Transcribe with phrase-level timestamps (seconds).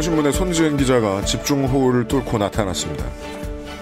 [0.00, 3.04] 서울신문의 손지은 기자가 집중호우를 뚫고 나타났습니다.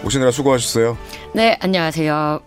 [0.05, 0.99] 오시느라 수고하셨어요.
[1.33, 2.41] 네, 안녕하세요.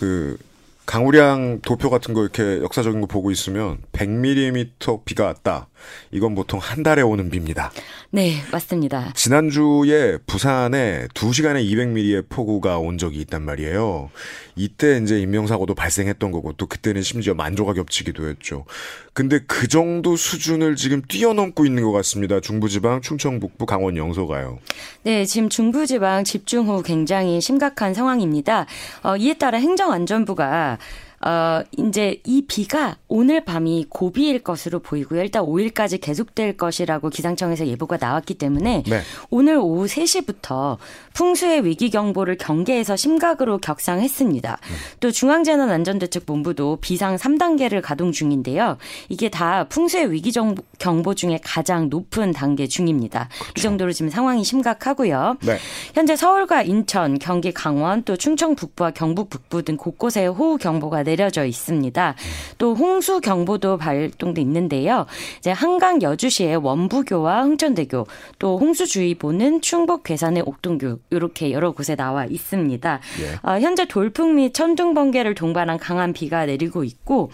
[0.00, 0.38] 그
[0.86, 5.68] 강우량 도표 같은 거 이렇게 역사적인 거 보고 있으면 100mm 비가 왔다.
[6.10, 7.72] 이건 보통 한 달에 오는 비입니다.
[8.10, 9.12] 네, 맞습니다.
[9.14, 14.10] 지난주에 부산에 2시간에 200mm의 폭우가 온 적이 있단 말이에요.
[14.54, 18.64] 이때 이제 인명사고도 발생했던 거고 또 그때는 심지어 만조가 겹치기도 했죠.
[19.12, 22.40] 근데 그 정도 수준을 지금 뛰어넘고 있는 것 같습니다.
[22.40, 24.58] 중부지방, 충청 북부, 강원 영서가요.
[25.02, 28.66] 네, 지금 중부지방 집중호우 굉장히 심각한 상황입니다.
[29.02, 30.78] 어, 이에 따라 행정안전부가
[31.26, 35.22] 어, 이제 이 비가 오늘 밤이 고비일 것으로 보이고요.
[35.22, 39.00] 일단 5일까지 계속될 것이라고 기상청에서 예보가 나왔기 때문에 네.
[39.28, 40.76] 오늘 오후 3시부터
[41.14, 44.58] 풍수의 위기 경보를 경계에서 심각으로 격상했습니다.
[44.62, 44.74] 음.
[45.00, 48.76] 또 중앙재난안전대책본부도 비상 3단계를 가동 중인데요.
[49.08, 50.30] 이게 다 풍수의 위기
[50.78, 53.28] 경보 중에 가장 높은 단계 중입니다.
[53.32, 53.52] 그렇죠.
[53.56, 55.38] 이 정도로 지금 상황이 심각하고요.
[55.42, 55.58] 네.
[55.92, 61.15] 현재 서울과 인천, 경기 강원, 또 충청 북부와 경북 북부 등 곳곳에 호우 경보가 내려
[61.30, 62.14] 져 있습니다.
[62.58, 65.06] 또 홍수 경보도 발동돼 있는데요.
[65.38, 68.06] 이제 한강 여주시의 원부교와 흥천대교,
[68.38, 73.00] 또 홍수주의보는 충북 괴산의 옥동교 이렇게 여러 곳에 나와 있습니다.
[73.20, 73.48] 예.
[73.48, 77.30] 어, 현재 돌풍 및 천둥 번개를 동반한 강한 비가 내리고 있고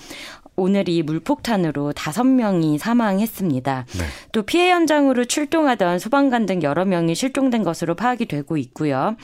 [0.57, 3.87] 오늘 이 물폭탄으로 다섯 명이 사망했습니다.
[3.99, 4.05] 네.
[4.33, 9.17] 또 피해 현장으로 출동하던 소방관 등 여러 명이 실종된 것으로 파악이 되고 있고요.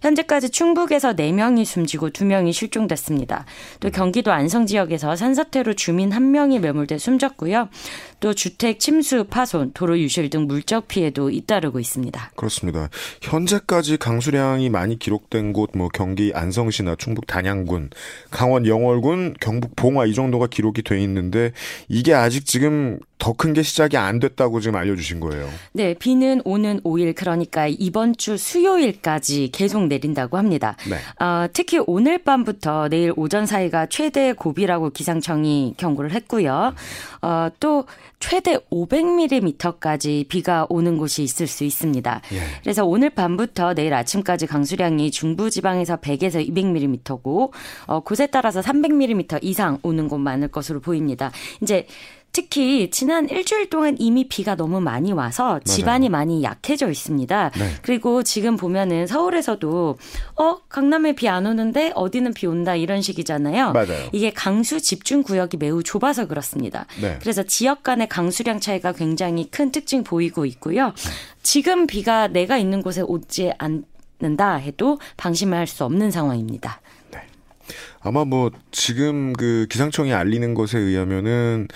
[0.00, 3.44] 현재까지 충북에서 네명이 숨지고 두명이 실종됐습니다.
[3.80, 7.68] 또 경기도 안성 지역에서 산사태로 주민 한명이 매몰돼 숨졌고요.
[8.20, 12.30] 또 주택 침수, 파손, 도로 유실 등 물적 피해도 잇따르고 있습니다.
[12.36, 12.88] 그렇습니다.
[13.20, 17.90] 현재까지 강수량이 많이 기록된 곳 뭐 경기 안성시나 충북 단양군,
[18.30, 21.52] 강원 영월군, 경북 봉화 이 정도가 기록 이 돼 있는데
[21.88, 25.48] 이게 아직 지금 더 큰 게 시작이 안 됐다고 지금 알려주신 거예요.
[25.72, 30.76] 네, 비는 오는 5일 그러니까 이번 주 수요일까지 계속 내린다고 합니다.
[30.88, 30.96] 네.
[31.24, 36.74] 어, 특히 오늘 밤부터 내일 오전 사이가 최대 고비라고 기상청이 경고를 했고요.
[37.22, 37.86] 어, 또
[38.28, 42.22] 최대 500mm까지 비가 오는 곳이 있을 수 있습니다.
[42.32, 42.38] 예.
[42.62, 47.50] 그래서 오늘 밤부터 내일 아침까지 강수량이 중부 지방에서 100에서 200mm고
[47.86, 51.30] 어, 곳에 따라서 300mm 이상 오는 곳 많을 것으로 보입니다.
[51.60, 51.86] 이제
[52.44, 56.24] 특히 지난 일주일 동안 이미 비가 너무 많이 와서 집안이 맞아요.
[56.24, 57.50] 많이 약해져 있습니다.
[57.56, 57.70] 네.
[57.82, 59.96] 그리고 지금 보면은 서울에서도
[60.36, 63.72] 어 강남에 비 안 오는데 어디는 비 온다 이런 식이잖아요.
[63.72, 64.08] 맞아요.
[64.12, 66.86] 이게 강수 집중 구역이 매우 좁아서 그렇습니다.
[67.00, 67.18] 네.
[67.22, 70.92] 그래서 지역 간의 강수량 차이가 굉장히 큰 특징 보이고 있고요.
[71.44, 76.80] 지금 비가 내가 있는 곳에 오지 않는다 해도 방심할 수 없는 상황입니다.
[78.04, 81.68] 아마 뭐 지금 그 기상청이 알리는 것에 의하면은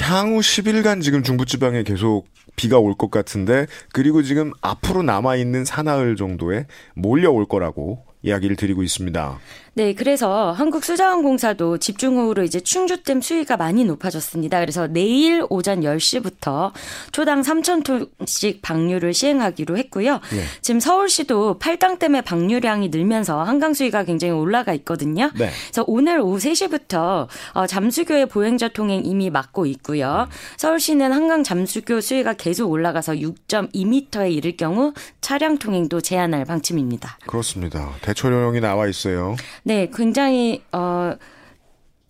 [0.00, 6.16] 향후 10일간 지금 중부지방에 계속 비가 올 것 같은데 그리고 지금 앞으로 남아 있는 사나흘
[6.16, 9.38] 정도에 몰려올 거라고 이야기를 드리고 있습니다.
[9.78, 14.58] 네, 그래서 한국수자원공사도 집중호우로 이제 충주댐 수위가 많이 높아졌습니다.
[14.58, 16.72] 그래서 내일 오전 10시부터
[17.12, 20.14] 초당 3,000톤씩 방류를 시행하기로 했고요.
[20.14, 20.42] 네.
[20.62, 25.30] 지금 서울시도 팔당댐의 방류량이 늘면서 한강 수위가 굉장히 올라가 있거든요.
[25.38, 25.48] 네.
[25.68, 30.26] 그래서 오늘 오후 3시부터 어, 잠수교의 보행자 통행 이미 막고 있고요.
[30.28, 30.34] 음.
[30.56, 37.18] 서울시는 한강 잠수교 수위가 계속 올라가서 6.2m에 이를 경우 차량 통행도 제한할 방침입니다.
[37.28, 37.92] 그렇습니다.
[38.02, 39.36] 대처령이 나와 있어요.
[39.68, 41.12] 네, 굉장히 어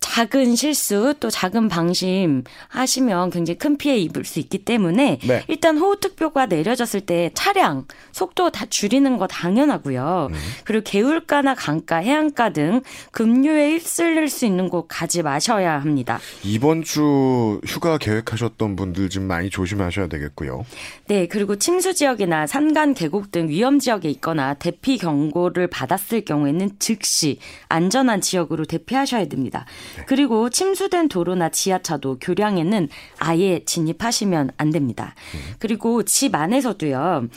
[0.09, 5.43] 작은 실수 또 작은 방심 하시면 굉장히 큰 피해 입을 수 있기 때문에 네.
[5.47, 10.29] 일단 호우특보가 내려졌을 때 차량 속도 다 줄이는 거 당연하고요.
[10.31, 10.35] 음.
[10.65, 12.81] 그리고 개울가나 강가, 해안가 등
[13.11, 16.19] 급류에 휩쓸릴 수 있는 곳 가지 마셔야 합니다.
[16.43, 20.65] 이번 주 휴가 계획하셨던 분들 좀 많이 조심하셔야 되겠고요.
[21.07, 27.37] 네, 그리고 침수 지역이나 산간 계곡 등 위험 지역에 있거나 대피 경고를 받았을 경우에는 즉시
[27.69, 29.65] 안전한 지역으로 대피하셔야 됩니다.
[29.99, 30.05] 네.
[30.05, 35.15] 그리고 침수된 도로나 지하차도 교량에는 아예 진입하시면 안 됩니다.
[35.33, 35.39] 음.
[35.59, 37.27] 그리고 집 안에서도요.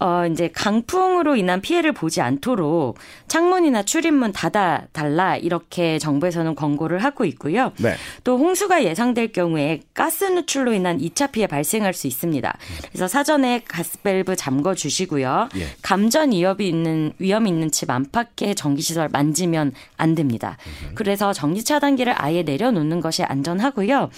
[0.00, 2.98] 어 이제 강풍으로 인한 피해를 보지 않도록
[3.28, 7.72] 창문이나 출입문 닫아 달라 이렇게 정부에서는 권고를 하고 있고요.
[7.78, 7.94] 네.
[8.24, 12.58] 또 홍수가 예상될 경우에 가스 누출로 인한 2차 피해 발생할 수 있습니다.
[12.90, 15.48] 그래서 사전에 가스밸브 잠궈 주시고요.
[15.56, 15.66] 예.
[15.82, 20.56] 감전 위협이 있는 위험 있는 집 안팎의 전기 시설 만지면 안 됩니다.
[20.94, 24.10] 그래서 전기 차단기 차 단기를 아예 내려놓는 것이 안전하고요.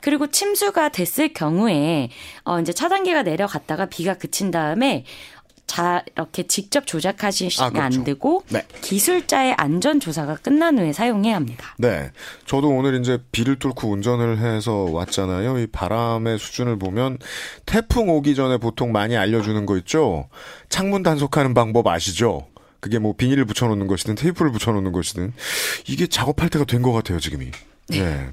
[0.00, 2.08] 그리고 침수가 됐을 경우에
[2.44, 5.04] 어 이제 차단기가 내려갔다가 비가 그친 다음에
[5.66, 7.98] 자 이렇게 직접 조작하시면 아, 그렇죠.
[7.98, 8.66] 안 되고 네.
[8.80, 11.76] 기술자의 안전 조사가 끝난 후에 사용해야 합니다.
[11.78, 12.10] 네.
[12.46, 15.58] 저도 오늘 이제 비를 뚫고 운전을 해서 왔잖아요.
[15.58, 17.18] 이 바람의 수준을 보면
[17.66, 20.28] 태풍 오기 전에 보통 많이 알려주는 거 있죠?
[20.70, 22.46] 창문 단속하는 방법 아시죠?
[22.80, 25.32] 그게 뭐 비닐을 붙여놓는 것이든 테이프를 붙여놓는 것이든
[25.86, 27.50] 이게 작업할 때가 된 것 같아요, 지금이.
[27.90, 28.28] 네.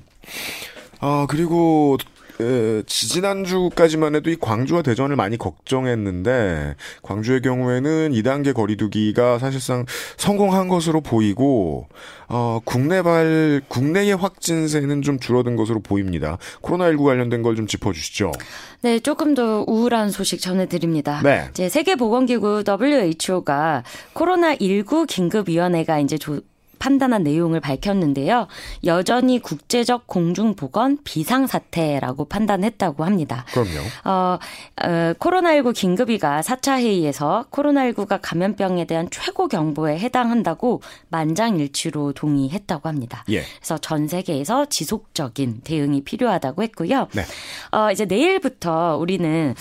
[1.00, 1.98] 아, 그리고
[2.40, 9.86] 에, 지지난주까지만 해도 이 광주와 대전을 많이 걱정했는데 광주의 경우에는 2단계 거리두기가 사실상
[10.18, 11.88] 성공한 것으로 보이고
[12.30, 16.38] 어, 국내발 국내의 확진세는 좀 줄어든 것으로 보입니다.
[16.62, 18.32] 코로나19 관련된 걸 좀 짚어주시죠.
[18.82, 21.22] 네, 조금 더 우울한 소식 전해드립니다.
[21.24, 21.48] 네.
[21.50, 23.84] 이제 세계보건기구 WHO가
[24.14, 26.42] 코로나 19 긴급위원회가 이제 조,
[26.80, 28.48] 판단한 내용을 밝혔는데요.
[28.86, 33.46] 여전히 국제적 공중보건 비상사태라고 판단했다고 합니다.
[33.52, 33.70] 그럼요.
[34.06, 34.40] 어,
[34.84, 43.24] 어, 코로나19 긴급위가 4차 회의에서 코로나19가 감염병에 대한 최고 경보에 해당한다고 만장일치로 동의했다고 합니다.
[43.30, 43.44] 예.
[43.58, 47.08] 그래서 전 세계에서 지속적인 대응이 필요하다고 했고요.
[47.14, 47.24] 네.
[47.72, 49.56] 어, 이제 내일부터 우리는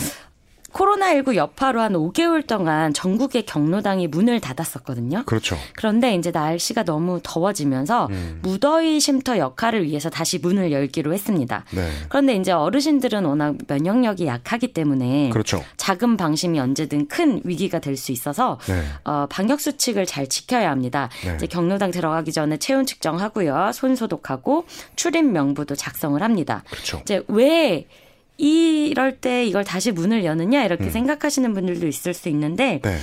[0.76, 5.24] 코로나19 여파로 한 5개월 동안 전국의 경로당이 문을 닫았었거든요.
[5.24, 5.56] 그렇죠.
[5.74, 8.38] 그런데 이제 날씨가 너무 더워지면서 음.
[8.42, 11.64] 무더위 쉼터 역할을 위해서 다시 문을 열기로 했습니다.
[11.70, 11.88] 네.
[12.10, 15.64] 그런데 이제 어르신들은 워낙 면역력이 약하기 때문에 그렇죠.
[15.76, 18.82] 작은 방심이 언제든 큰 위기가 될 수 있어서 네.
[19.04, 21.08] 어, 방역 수칙을 잘 지켜야 합니다.
[21.24, 21.34] 네.
[21.36, 26.62] 이제 경로당 들어가기 전에 체온 측정하고요, 손 소독하고 출입 명부도 작성을 합니다.
[26.70, 26.98] 그렇죠.
[27.00, 27.86] 이제 왜
[28.38, 30.90] 이럴 때 이걸 다시 문을 여느냐 이렇게 음.
[30.90, 32.98] 생각하시는 분들도 있을 수 있는데 네.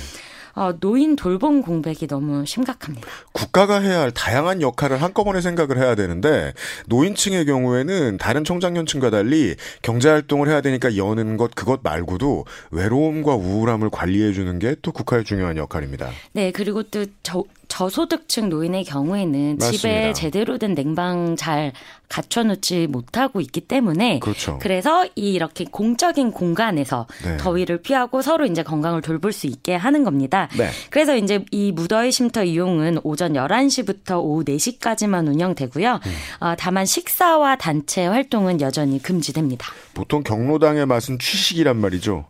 [0.56, 3.08] 어, 노인 돌봄 공백이 너무 심각합니다.
[3.32, 6.52] 국가가 해야 할 다양한 역할을 한꺼번에 생각을 해야 되는데
[6.86, 13.90] 노인층의 경우에는 다른 청장년층과 달리 경제 활동을 해야 되니까 여는 것 그것 말고도 외로움과 우울함을
[13.90, 16.10] 관리해 주는 게 또 국가의 중요한 역할입니다.
[16.32, 17.42] 네, 그리고 또 저,
[17.74, 19.76] 저소득층 노인의 경우에는 맞습니다.
[19.76, 21.72] 집에 제대로 된 냉방 잘
[22.08, 24.60] 갖춰놓지 못하고 있기 때문에 그렇죠.
[24.62, 27.36] 그래서 이 이렇게 공적인 공간에서 네.
[27.38, 30.48] 더위를 피하고 서로 이제 건강을 돌볼 수 있게 하는 겁니다.
[30.56, 30.68] 네.
[30.90, 35.94] 그래서 이제 이 무더위 쉼터 이용은 오전 11시부터 오후 4시까지만 운영되고요.
[35.94, 36.46] 음.
[36.46, 39.66] 어, 다만 식사와 단체 활동은 여전히 금지됩니다.
[39.94, 42.26] 보통 경로당의 맛은 취식이란 말이죠.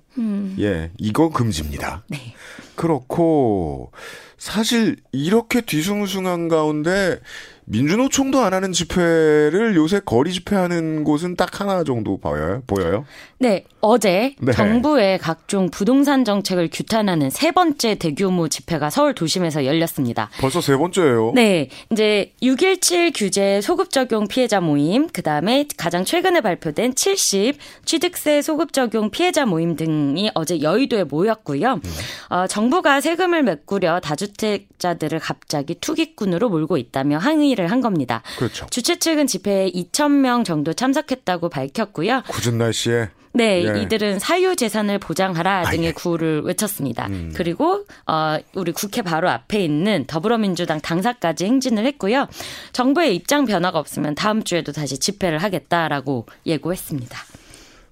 [0.61, 2.05] 예, 이거 금지입니다.
[2.09, 2.35] 네.
[2.77, 3.91] 그렇고
[4.39, 7.21] 사실 이렇게 뒤숭숭한 가운데
[7.67, 12.63] 민주노총도 안 하는 집회를 요새 거리 집회하는 곳은 딱 하나 정도 보여요.
[12.67, 13.07] 보여요?
[13.39, 14.53] 네, 어제 네.
[14.53, 20.31] 정부의 각종 부동산 정책을 규탄하는 세 번째 대규모 집회가 서울 도심에서 열렸습니다.
[20.41, 21.33] 벌써 세 번째예요.
[21.35, 28.43] 네, 이제 6.17 규제 소급 적용 피해자 모임, 그 다음에 가장 최근에 발표된 70 취득세
[28.43, 31.81] 소급 적용 피해자 모임 등이 어제 여의도에 모였고요.
[32.29, 38.23] 어, 정부가 세금을 메꾸려 다주택자들을 갑자기 투기꾼으로 몰고 있다며 항의 를 한 겁니다.
[38.39, 38.67] 그렇죠.
[38.71, 42.23] 주최 측은 집회에 2,000명 정도 참석했다고 밝혔고요.
[42.29, 43.83] 굳은 날씨에 네, 예.
[43.83, 45.93] 이들은 사유 재산을 보장하라 아, 등의 예.
[45.93, 47.09] 구호를 외쳤습니다.
[47.09, 47.33] 음.
[47.35, 52.29] 그리고 어 우리 국회 바로 앞에 있는 더불어민주당 당사까지 행진을 했고요.
[52.73, 57.19] 정부의 입장 변화가 없으면 다음 주에도 다시 집회를 하겠다라고 예고했습니다.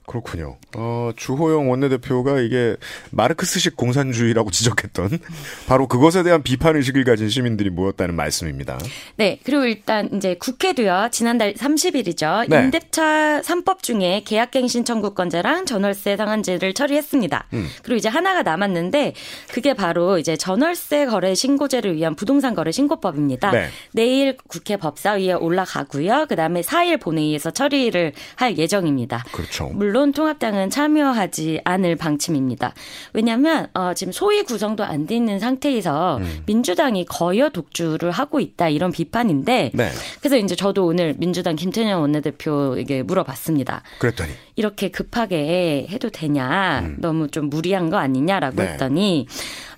[0.07, 0.57] 그렇군요.
[0.77, 2.77] 어, 주호영 원내대표가 이게
[3.11, 5.19] 마르크스식 공산주의라고 지적했던
[5.67, 8.79] 바로 그것에 대한 비판 의식을 가진 시민들이 모였다는 말씀입니다.
[9.17, 11.09] 네, 그리고 일단 이제 국회도요.
[11.13, 12.49] 지난달 30일이죠.
[12.49, 12.65] 네.
[12.65, 17.47] 임대차 3법 중에 계약갱신 청구권자랑 전월세 상한제를 처리했습니다.
[17.53, 17.69] 음.
[17.83, 19.15] 그리고 이제 하나가 남았는데
[19.53, 23.51] 그게 바로 이제 전월세 거래 신고제를 위한 부동산 거래 신고법입니다.
[23.53, 23.69] 네.
[23.93, 26.27] 내일 국회 법사위에 올라가고요.
[26.29, 29.25] 그다음에 4일 본회의에서 처리를 할 예정입니다.
[29.33, 29.71] 그렇죠.
[29.73, 32.73] 물론 통합당은 참여하지 않을 방침입니다.
[33.13, 36.43] 왜냐하면 어, 지금 소위 구성도 안 돼 있는 상태에서 음.
[36.47, 39.89] 민주당이 거여 독주를 하고 있다 이런 비판인데 네.
[40.21, 43.83] 그래서 이제 저도 오늘 민주당 김태년 원내대표에게 물어봤습니다.
[43.99, 46.89] 그랬더니 이렇게 급하게 해도 되냐?
[46.99, 48.65] 너무 좀 무리한 거 아니냐라고 음.
[48.65, 48.73] 네.
[48.73, 49.27] 했더니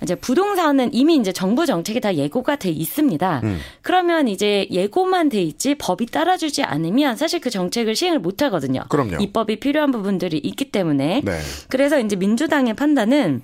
[0.02, 3.40] 이제 부동산은 이미 이제 정부 정책이 다 예고가 돼 있습니다.
[3.44, 3.58] 음.
[3.80, 8.82] 그러면 이제 예고만 돼 있지 법이 따라주지 않으면 사실 그 정책을 시행을 못 하거든요.
[8.90, 9.22] 그럼요.
[9.22, 11.40] 입법이 필요한 부분 들이 있기 때문에 네.
[11.68, 13.42] 그래서 이제 민주당의 판단은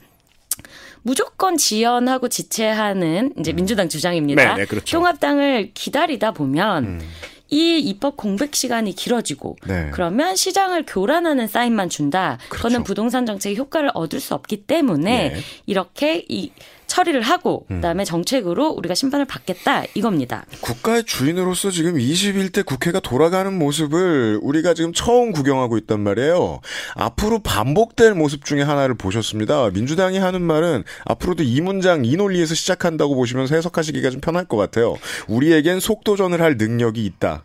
[1.02, 4.54] 무조건 지연하고 지체하는 이제 민주당 주장입니다.
[4.54, 4.98] 네, 네, 그렇죠.
[4.98, 7.00] 통합당을 기다리다 보면 음.
[7.48, 9.90] 이 입법 공백 시간이 길어지고 네.
[9.92, 12.38] 그러면 시장을 교란하는 사인만 준다.
[12.48, 12.84] 그거는 그렇죠.
[12.84, 15.40] 부동산 정책의 효과를 얻을 수 없기 때문에 예.
[15.66, 16.52] 이렇게 이
[16.90, 20.44] 처리를 하고 그다음에 정책으로 우리가 심판을 받겠다 이겁니다.
[20.60, 26.60] 국가의 주인으로서 지금 21대 국회가 돌아가는 모습을 우리가 지금 처음 구경하고 있단 말이에요.
[26.96, 29.70] 앞으로 반복될 모습 중에 하나를 보셨습니다.
[29.70, 34.96] 민주당이 하는 말은 앞으로도 이 문장 이 논리에서 시작한다고 보시면서 해석하시기가 좀 편할 것 같아요.
[35.28, 37.44] 우리에겐 속도전을 할 능력이 있다.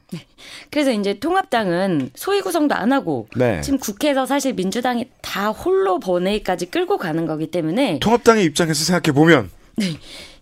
[0.70, 3.62] 그래서 이제 통합당은 소위 구성도 안 하고 네.
[3.62, 9.35] 지금 국회에서 사실 민주당이 다 홀로 본회의까지 끌고 가는 거기 때문에 통합당의 입장에서 생각해 보면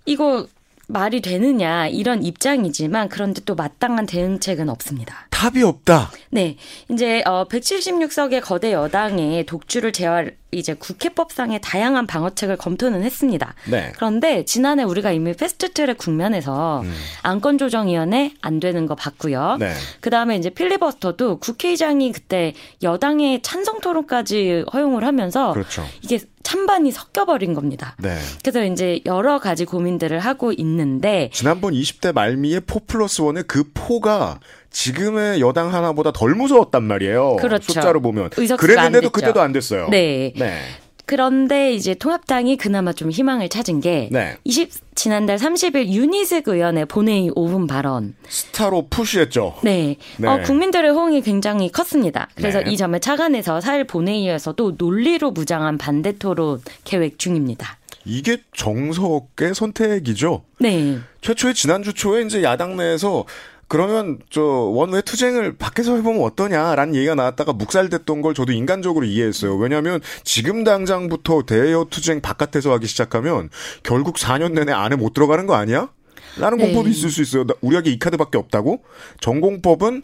[0.05, 0.47] 이거
[0.87, 5.27] 말이 되느냐 이런 입장이지만 그런데 또 마땅한 대응책은 없습니다.
[5.43, 6.09] 답이 없다.
[6.29, 6.55] 네,
[6.89, 13.53] 이제 어 176석의 거대 여당의 독주를 제어할 이제 국회법상의 다양한 방어책을 검토는 했습니다.
[13.69, 13.91] 네.
[13.95, 16.93] 그런데 지난해 우리가 이미 패스트트랙 국면에서 음.
[17.23, 19.57] 안건 조정위원회 안 되는 거 봤고요.
[19.59, 19.73] 네.
[19.99, 25.83] 그 다음에 이제 필리버스터도 국회의장이 그때 여당의 찬성 토론까지 허용을 하면서 그렇죠.
[26.01, 27.95] 이게 찬반이 섞여버린 겁니다.
[27.99, 28.17] 네.
[28.43, 34.39] 그래서 이제 여러 가지 고민들을 하고 있는데 지난번 20대 말미에 four plus one의 그 four가
[34.73, 37.37] 지금의 여당 하나보다 덜 무서웠단 말이에요.
[37.37, 37.71] 그렇죠.
[37.71, 38.29] 숫자로 보면.
[38.31, 39.11] 그랬는데도 안.
[39.11, 39.87] 그때도 안 됐어요.
[39.89, 40.33] 네.
[40.35, 40.59] 네.
[41.05, 44.37] 그런데 이제 통합당이 그나마 좀 희망을 찾은 게 네.
[44.45, 48.15] 20, 지난달 30일 윤희숙 의원의 본회의 5분 발언.
[48.27, 49.55] 스타로 부상했죠.
[49.63, 49.97] 네.
[50.17, 50.27] 네.
[50.27, 52.29] 어, 국민들의 호응이 굉장히 컸습니다.
[52.35, 52.71] 그래서 네.
[52.71, 57.77] 이 점을 착안해서 4일 본회의에서도 논리로 무장한 반대 토론 계획 중입니다.
[58.05, 60.43] 이게 정석의 선택이죠.
[60.59, 60.97] 네.
[61.21, 63.25] 최초에 지난주 초에 이제 야당 내에서
[63.73, 69.55] 그러면 저 원외 투쟁을 밖에서 해보면 어떠냐라는 얘기가 나왔다가 묵살됐던 걸 저도 인간적으로 이해했어요.
[69.55, 73.49] 왜냐하면 지금 당장부터 대여 투쟁 바깥에서 하기 시작하면
[73.81, 75.89] 결국 4년 내내 안에 못 들어가는 거 아니야?
[76.37, 76.65] 라는 네.
[76.67, 77.45] 공법이 있을 수 있어요.
[77.47, 78.83] 나- 우리에게 이 카드밖에 없다고?
[79.21, 80.03] 전공법은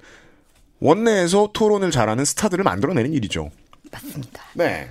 [0.79, 3.51] 원내에서 토론을 잘하는 스타들을 만들어내는 일이죠.
[3.91, 4.41] 맞습니다.
[4.55, 4.89] 네.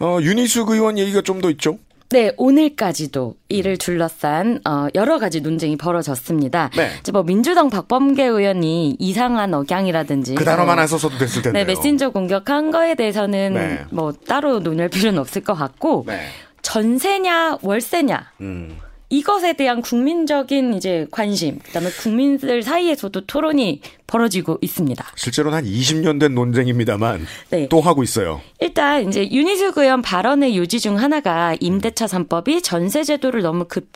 [0.00, 1.78] 어, 윤희숙 의원 얘기가 좀 더 있죠?
[2.10, 6.70] 네, 오늘까지도 이를 둘러싼 어, 여러 가지 논쟁이 벌어졌습니다.
[6.74, 6.90] 네.
[6.98, 11.64] 이제 뭐 민주당 박범계 의원이 이상한 억양이라든지 그 단어만 어, 안 써도 됐을 텐데요.
[11.64, 13.84] 네, 메신저 공격한 거에 대해서는 네.
[13.90, 16.26] 뭐 따로 논의할 필요는 없을 것 같고 네.
[16.62, 18.76] 전세냐 월세냐 음.
[19.10, 25.04] 이것에 대한 국민적인 이제 관심, 그다음에 국민들 사이에서도 토론이 벌어지고 있습니다.
[25.16, 27.68] 실제로는 한 20년 된 논쟁입니다만 네.
[27.68, 28.40] 또 하고 있어요.
[28.60, 33.88] 일단 이제 윤희숙 의원 발언의 요지 중 하나가 임대차 3법이 전세 제도를 너무 급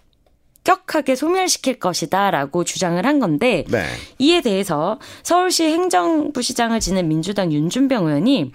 [0.65, 3.85] 격하게 소멸시킬 것이다라고 주장을 한 건데 네.
[4.19, 8.53] 이에 대해서 서울시 행정부 시장을 지낸 민주당 윤준병 의원이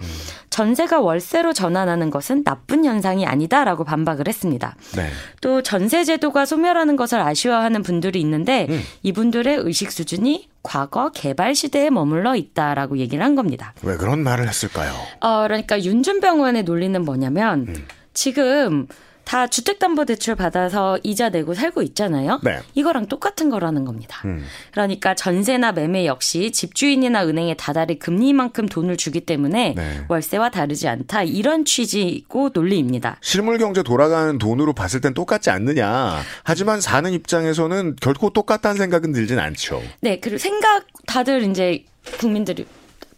[0.50, 4.74] 전세가 월세로 전환하는 것은 나쁜 현상이 아니다라고 반박을 했습니다.
[4.96, 5.08] 네.
[5.40, 8.66] 또 전세 제도가 소멸하는 것을 아쉬워하는 분들이 있는데
[9.04, 13.72] 이분들의 의식 수준이 과거 개발 시대에 머물러 있다라고 얘기를 한 겁니다.
[13.82, 14.92] 왜 그런 말을 했을까요?
[15.20, 18.88] 어, 그러니까 윤준병 의원의 논리는 뭐냐면 지금
[19.24, 22.40] 다 주택담보대출 받아서 이자 내고 살고 있잖아요.
[22.42, 22.58] 네.
[22.74, 24.20] 이거랑 똑같은 거라는 겁니다.
[24.24, 24.44] 음.
[24.72, 30.04] 그러니까 전세나 매매 역시 집주인이나 은행에 다달이 금리만큼 돈을 주기 때문에 네.
[30.08, 33.18] 월세와 다르지 않다 이런 취지고 논리입니다.
[33.20, 36.20] 실물 경제 돌아가는 돈으로 봤을 땐 똑같지 않느냐.
[36.42, 39.82] 하지만 사는 입장에서는 결코 똑같다는 생각은 들진 않죠.
[40.00, 41.84] 네, 그리고 생각 다들 이제
[42.18, 42.66] 국민들이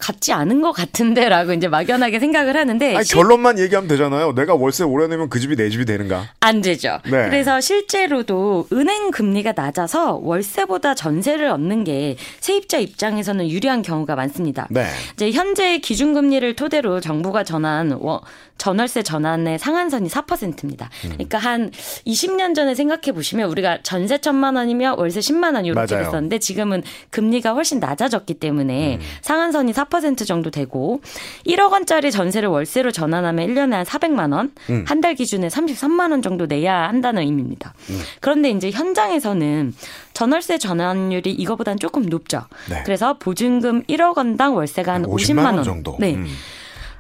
[0.03, 4.33] 같지 않은 것 같은데라고 이제 막연하게 생각을 하는데 아니, 실- 결론만 얘기하면 되잖아요.
[4.33, 6.25] 내가 월세 오래 내면 그 집이 내 집이 되는가?
[6.41, 6.99] 안 되죠.
[7.05, 7.29] 네.
[7.29, 14.67] 그래서 실제로도 은행 금리가 낮아서 월세보다 전세를 얻는 게 세입자 입장에서는 유리한 경우가 많습니다.
[14.71, 14.87] 네.
[15.15, 18.23] 이제 현재 기준금리를 토대로 정부가 전한 워-
[18.59, 20.89] 전월세 전환의 상한선이 4%입니다.
[21.05, 21.11] 음.
[21.15, 21.71] 그러니까 한
[22.07, 25.87] 20년 전에 생각해 보시면 우리가 전세 천만 원이면 월세 10만 원 이렇게.
[25.97, 29.01] 됐었는데 지금은 금리가 훨씬 낮아졌기 때문에 음.
[29.23, 31.01] 상한선이 4% 정도 되고
[31.47, 34.85] 1억 원짜리 전세를 월세로 전환하면 1년에 한 400만 원, 음.
[34.87, 37.75] 한달 기준에 33만 원 정도 내야 한다는 의미입니다.
[37.91, 38.01] 음.
[38.21, 39.75] 그런데 이제 현장에서는
[40.13, 42.43] 전월세 전환율이 이거보다는 조금 높죠.
[42.69, 42.83] 네.
[42.85, 45.97] 그래서 보증금 1억 원당 월세가 한 50만, 원 정도.
[45.99, 46.15] 네.
[46.15, 46.27] 음.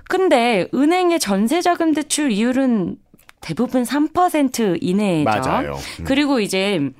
[0.08, 2.96] 근데 은행의 전세자금 대출 이율은
[3.40, 5.24] 대부분 3% 이내죠.
[5.24, 5.78] 맞아요.
[6.00, 6.04] 음.
[6.04, 6.90] 그리고 이제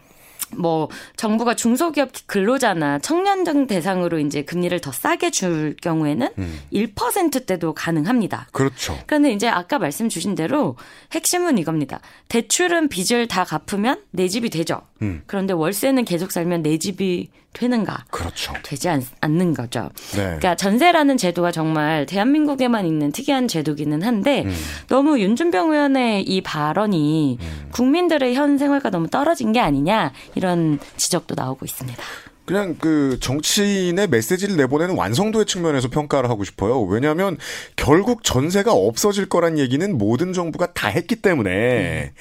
[0.57, 6.61] 뭐 정부가 중소기업 근로자나 청년 등 대상으로 이제 금리를 더 싸게 줄 경우에는 음.
[6.73, 8.49] 1%대도 가능합니다.
[8.53, 8.99] 그렇죠.
[9.07, 10.77] 그런데 이제 아까 말씀 주신 대로
[11.13, 12.01] 핵심은 이겁니다.
[12.29, 14.83] 대출은 빚을 다 갚으면 내 집이 되죠.
[15.03, 15.23] 음.
[15.27, 18.05] 그런데 월세는 계속 살면 내 집이 되는가?
[18.11, 18.55] 그렇죠.
[18.63, 19.91] 되지 않, 않는 거죠.
[20.13, 20.23] 네.
[20.23, 24.55] 그러니까 전세라는 제도가 정말 대한민국에만 있는 특이한 제도기는 한데 음.
[24.89, 27.69] 너무 윤준병 의원의 이 발언이 음.
[27.73, 32.03] 국민들의 현 생활과 너무 떨어진 게 아니냐 이런 지적도 나오고 있습니다.
[32.45, 36.83] 그냥 그 정치인의 메시지를 내보내는 완성도의 측면에서 평가를 하고 싶어요.
[36.83, 37.39] 왜냐하면
[37.77, 42.13] 결국 전세가 없어질 거란 얘기는 모든 정부가 다 했기 때문에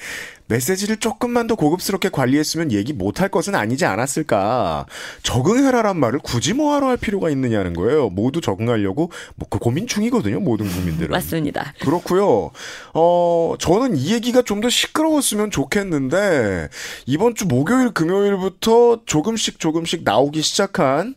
[0.52, 4.86] 메시지를 조금만 더 고급스럽게 관리했으면 얘기 못할 것은 아니지 않았을까.
[5.22, 8.08] 적응해라란 말을 굳이 뭐하러 할 필요가 있느냐는 거예요.
[8.10, 10.40] 모두 적응하려고 뭐 그 고민 중이거든요.
[10.40, 11.10] 모든 국민들은.
[11.10, 11.74] 맞습니다.
[11.82, 12.50] 그렇고요.
[12.94, 16.68] 어, 저는 이 얘기가 좀 더 시끄러웠으면 좋겠는데
[17.06, 21.16] 이번 주 목요일 금요일부터 조금씩 조금씩 나오기 시작한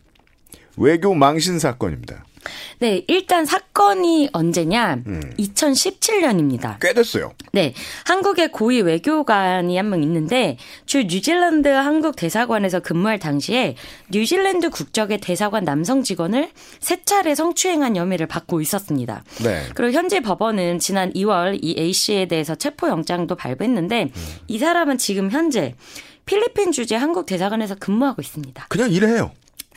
[0.76, 2.24] 외교 망신 사건입니다.
[2.80, 4.98] 네, 일단 사건이 언제냐?
[5.06, 5.20] 음.
[5.38, 6.76] 2017년입니다.
[6.80, 7.32] 꽤 됐어요.
[7.52, 7.74] 네,
[8.04, 13.76] 한국의 고위 외교관이 한 명 있는데 주 뉴질랜드 한국 대사관에서 근무할 당시에
[14.10, 16.50] 뉴질랜드 국적의 대사관 남성 직원을
[16.80, 19.22] 세 차례 성추행한 혐의를 받고 있었습니다.
[19.44, 19.62] 네.
[19.76, 24.22] 그리고 현재 법원은 지난 2월 이 A 씨에 대해서 체포 영장도 발부했는데 음.
[24.48, 25.74] 이 사람은 지금 현재
[26.24, 28.66] 필리핀 주재 한국 대사관에서 근무하고 있습니다.
[28.68, 29.30] 그냥 일해요.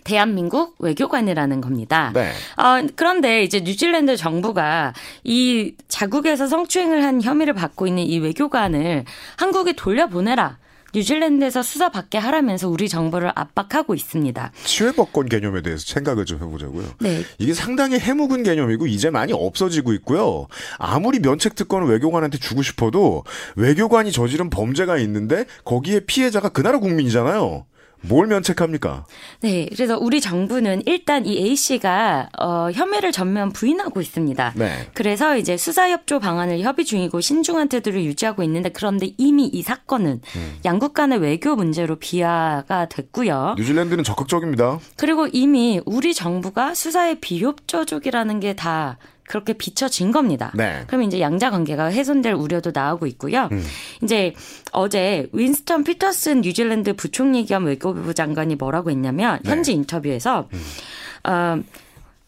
[0.09, 2.11] 대한민국 외교관이라는 겁니다.
[2.15, 2.31] 네.
[2.57, 9.05] 어, 그런데 이제 뉴질랜드 정부가 이 자국에서 성추행을 한 혐의를 받고 있는 이 외교관을
[9.37, 10.57] 한국에 돌려보내라.
[10.95, 14.51] 뉴질랜드에서 수사받게 하라면서 우리 정부를 압박하고 있습니다.
[14.63, 16.87] 치외법권 개념에 대해서 생각을 좀 해보자고요.
[17.01, 17.21] 네.
[17.37, 20.47] 이게 상당히 해묵은 개념이고 이제 많이 없어지고 있고요.
[20.79, 23.23] 아무리 면책 특권을 외교관한테 주고 싶어도
[23.55, 27.65] 외교관이 저지른 범죄가 있는데 거기에 피해자가 그 나라 국민이잖아요.
[28.01, 29.05] 뭘 면책합니까?
[29.41, 34.53] 네, 그래서 우리 정부는 일단 이 A 씨가 어, 혐의를 전면 부인하고 있습니다.
[34.55, 34.87] 네.
[34.93, 40.21] 그래서 이제 수사 협조 방안을 협의 중이고 신중한 태도를 유지하고 있는데 그런데 이미 이 사건은
[40.35, 40.59] 음.
[40.65, 43.55] 양국 간의 외교 문제로 비화가 됐고요.
[43.57, 44.79] 뉴질랜드는 적극적입니다.
[44.95, 48.97] 그리고 이미 우리 정부가 수사에 비협조적이라는 게 다
[49.29, 50.51] 그렇게 비춰진 겁니다.
[50.55, 50.83] 네.
[50.87, 53.47] 그러면 이제 양자 관계가 훼손될 우려도 나오고 있고요.
[53.51, 53.63] 음.
[54.01, 54.33] 이제
[54.71, 59.51] 어제 윈스턴 피터슨 뉴질랜드 부총리 겸 외교부 장관이 뭐라고 했냐면 네.
[59.51, 61.31] 현지 인터뷰에서 음.
[61.31, 61.61] 어,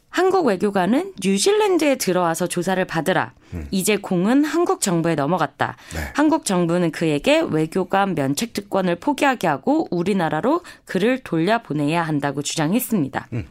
[0.10, 3.34] 한국 외교관은 뉴질랜드에 들어와서 조사를 받으라.
[3.56, 3.68] 음.
[3.72, 5.78] 이제 공은 한국 정부에 넘어갔다.
[5.96, 6.02] 네.
[6.14, 13.30] 한국 정부는 그에게 외교관 면책 특권을 포기하게 하고 우리나라로 그를 돌려보내야 한다고 주장했습니다.
[13.34, 13.48] 음.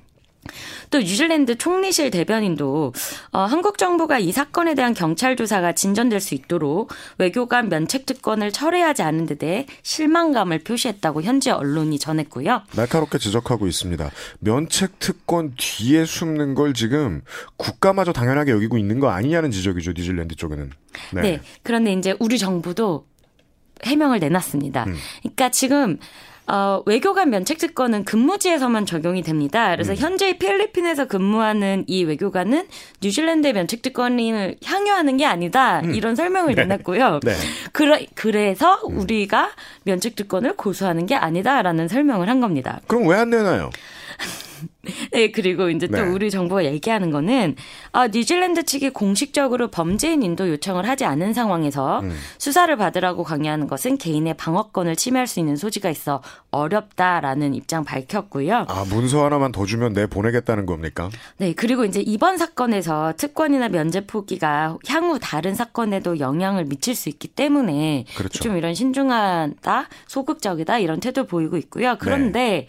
[0.90, 2.92] 또 뉴질랜드 총리실 대변인도
[3.32, 9.02] 어, 한국 정부가 이 사건에 대한 경찰 조사가 진전될 수 있도록 외교관 면책 특권을 철회하지
[9.02, 12.62] 않은 데 대해 실망감을 표시했다고 현지 언론이 전했고요.
[12.74, 14.10] 날카롭게 지적하고 있습니다.
[14.40, 17.22] 면책 특권 뒤에 숨는 걸 지금
[17.56, 19.92] 국가마저 당연하게 여기고 있는 거 아니냐는 지적이죠.
[19.92, 20.70] 뉴질랜드 쪽에는.
[21.12, 21.20] 네.
[21.22, 21.40] 네.
[21.62, 23.06] 그런데 이제 우리 정부도
[23.84, 24.84] 해명을 내놨습니다.
[24.84, 24.96] 음.
[25.22, 25.98] 그러니까 지금
[26.50, 29.70] 어, 외교관 면책 특권은 근무지에서만 적용이 됩니다.
[29.70, 29.96] 그래서 음.
[29.96, 32.66] 현재 필리핀에서 근무하는 이 외교관은
[33.02, 35.80] 뉴질랜드의 면책 특권을 향유하는 게 아니다.
[35.84, 35.94] 음.
[35.94, 36.62] 이런 설명을 네.
[36.62, 37.20] 내놨고요.
[37.22, 37.34] 네.
[37.72, 38.98] 그래, 그래서 음.
[38.98, 39.50] 우리가
[39.84, 42.80] 면책 특권을 고수하는 게 아니다라는 설명을 한 겁니다.
[42.88, 43.70] 그럼 왜 안 내나요?
[45.12, 46.02] 네, 그리고 이제 또 네.
[46.02, 47.56] 우리 정부가 얘기하는 거는
[47.92, 52.16] 아, 뉴질랜드 측이 공식적으로 범죄인 인도 요청을 하지 않은 상황에서 음.
[52.38, 58.66] 수사를 받으라고 강요하는 것은 개인의 방어권을 침해할 수 있는 소지가 있어 어렵다라는 입장 밝혔고요.
[58.68, 61.10] 아, 문서 하나만 더 주면 내 보내겠다는 겁니까?
[61.36, 67.28] 네, 그리고 이제 이번 사건에서 특권이나 면제 포기가 향후 다른 사건에도 영향을 미칠 수 있기
[67.28, 68.42] 때문에 그렇죠.
[68.42, 71.96] 좀 이런 신중하다, 소극적이다 이런 태도 보이고 있고요.
[71.98, 72.66] 그런데 네.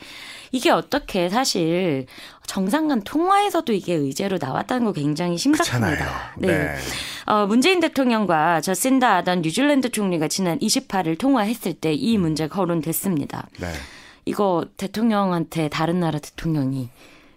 [0.51, 2.00] 이게 어떻게 사실
[2.45, 6.33] 정상 간 통화에서도 이게 의제로 나왔다는 거 굉장히 심각합니다.
[6.37, 6.47] 네.
[6.47, 6.75] 네.
[7.25, 13.47] 어, 문재인 대통령과 저신다 아던 뉴질랜드 총리가 지난 28일 통화했을 때 이 문제가 거론됐습니다.
[13.59, 13.71] 네.
[14.25, 16.89] 이거 대통령한테 다른 나라 대통령이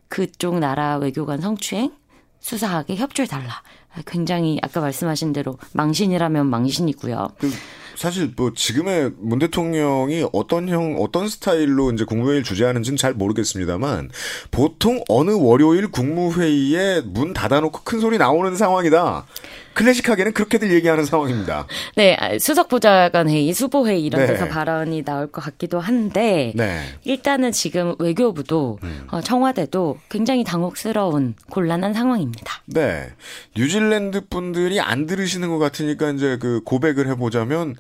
[0.09, 1.93] 그쪽 나라 외교관 성추행
[2.41, 3.63] 수사하게 협조해 달라.
[4.07, 7.29] 굉장히 아까 말씀하신 대로 망신이라면 망신이고요.
[7.39, 7.51] 그
[7.97, 14.11] 사실 뭐 지금의 문 대통령이 어떤 형 어떤 스타일로 이제 국무회의를 주재하는지는 잘 모르겠습니다만
[14.51, 19.27] 보통 어느 월요일 국무회의에 문 닫아놓고 큰 소리 나오는 상황이다.
[19.75, 21.67] 클래식하게는 그렇게들 얘기하는 상황입니다.
[21.97, 24.27] 네, 아, 수석 보좌관 회의, 수보 회의 이런 네.
[24.29, 26.81] 데서 발언이 나올 것 같기도 한데 네.
[27.05, 29.07] 일단은 지금 외교부도 음.
[29.11, 32.63] 어, 청와대도 굉장히 당혹스러운 곤란한 상황입니다.
[32.67, 33.09] 네,
[33.57, 37.75] 뉴질랜드 분들이 안 들으시는 것 같으니까 이제 그 고백을 해보자면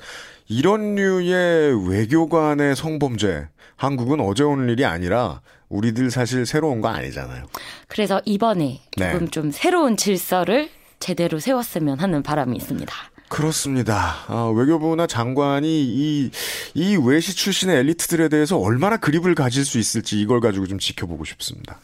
[0.49, 7.47] 이런 류의 외교관의 성범죄 한국은 어제 오는 일이 아니라 우리들 사실 새로운 거 아니잖아요.
[7.89, 9.13] 그래서 이번에 네.
[9.13, 9.31] 조금 네.
[9.31, 10.69] 좀 새로운 질서를
[11.05, 12.91] 제대로 세웠으면 하는 바람이 있습니다.
[13.29, 14.25] 그렇습니다.
[14.27, 16.31] 아, 외교부나 장관이 이,
[16.73, 21.79] 이 외시 출신의 엘리트들에 대해서 얼마나 그립을 가질 수 있을지 이걸 가지고 좀 지켜보고 싶습니다.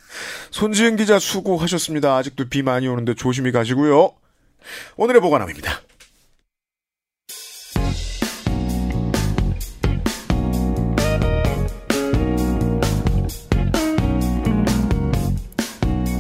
[0.53, 2.17] 손지은 기자 수고하셨습니다.
[2.17, 4.13] 아직도 비 많이 오는데 조심히 가시고요.
[4.97, 5.83] 오늘의 보관함입니다.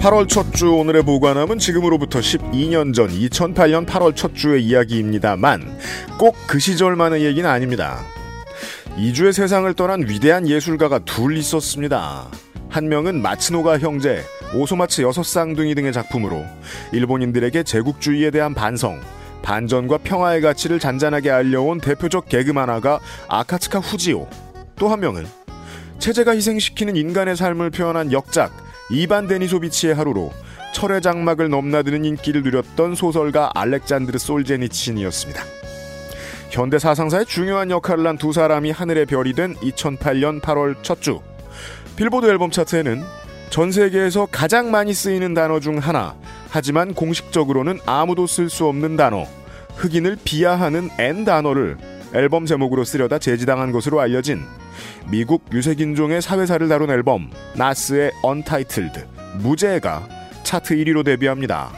[0.00, 5.78] 8월 첫 주 오늘의 보관함은 지금으로부터 12년 전 2008년 8월 첫 주의 이야기입니다만
[6.18, 8.00] 꼭 그 시절만의 얘기는 아닙니다.
[8.96, 12.28] 2주의 세상을 떠난 위대한 예술가가 둘 있었습니다.
[12.70, 14.22] 한 명은 마츠노가 형제,
[14.54, 16.44] 오소마츠 여섯 쌍둥이 등의 작품으로
[16.92, 19.00] 일본인들에게 제국주의에 대한 반성,
[19.42, 24.28] 반전과 평화의 가치를 잔잔하게 알려온 대표적 개그 만화가 아카츠카 후지오.
[24.76, 25.26] 또 한 명은
[25.98, 30.32] 체제가 희생시키는 인간의 삶을 표현한 역작 이반 데니소비치의 하루로
[30.74, 35.42] 철의 장막을 넘나드는 인기를 누렸던 소설가 알렉잔드르 솔제니친이었습니다.
[36.50, 41.20] 현대 사상사의 중요한 역할을 한 두 사람이 하늘의 별이 된 2008년 8월 첫 주.
[41.96, 43.02] 빌보드 앨범 차트에는
[43.50, 46.14] 전 세계에서 가장 많이 쓰이는 단어 중 하나,
[46.48, 49.26] 하지만 공식적으로는 아무도 쓸 수 없는 단어,
[49.76, 51.76] 흑인을 비하하는 N 단어를
[52.14, 54.42] 앨범 제목으로 쓰려다 제지당한 것으로 알려진
[55.10, 59.06] 미국 유색인종의 사회사를 다룬 앨범 나스의 언타이틀드
[59.42, 60.08] 무죄가
[60.42, 61.70] 차트 1위로 데뷔합니다.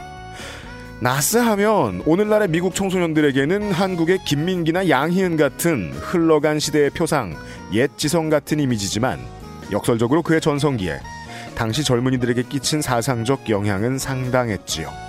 [0.99, 7.35] 나스 하면 오늘날의 미국 청소년들에게는 한국의 김민기나 양희은 같은 흘러간 시대의 표상,
[7.73, 9.19] 옛 지성 같은 이미지지만
[9.71, 10.99] 역설적으로 그의 전성기에
[11.55, 15.02] 당시 젊은이들에게 끼친 사상적 영향은 상당했지요.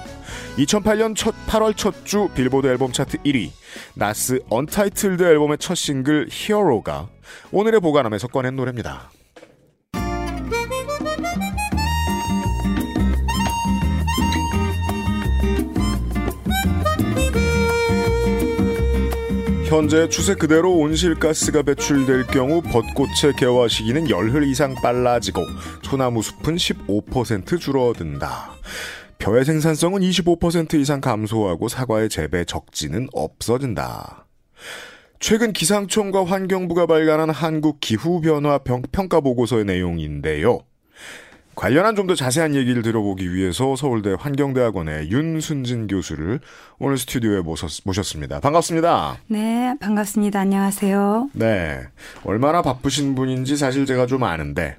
[0.58, 3.50] 2008년 첫 8월 첫 주 빌보드 앨범 차트 1위
[3.94, 7.08] 나스 언타이틀드 앨범의 첫 싱글 히어로가
[7.50, 9.10] 오늘의 보관함에서 꺼낸 노래입니다.
[19.64, 25.42] 현재 추세 그대로 온실가스가 배출될 경우 벚꽃의 개화 시기는 열흘 이상 빨라지고
[25.82, 28.52] 소나무 숲은 15% 줄어든다.
[29.24, 34.26] 벼의 생산성은 25% 이상 감소하고 사과의 재배 적지는 없어진다.
[35.18, 38.58] 최근 기상청과 환경부가 발간한 한국 기후변화
[38.92, 40.60] 평가 보고서의 내용인데요.
[41.54, 46.40] 관련한 좀 더 자세한 얘기를 들어보기 위해서 서울대 환경대학원의 윤순진 교수를
[46.78, 49.16] 오늘 스튜디오에 모셨, 습니다 반갑습니다.
[49.28, 50.38] 네, 반갑습니다.
[50.38, 51.30] 안녕하세요.
[51.32, 51.80] 네.
[52.24, 54.76] 얼마나 바쁘신 분인지 사실 제가 좀 아는데.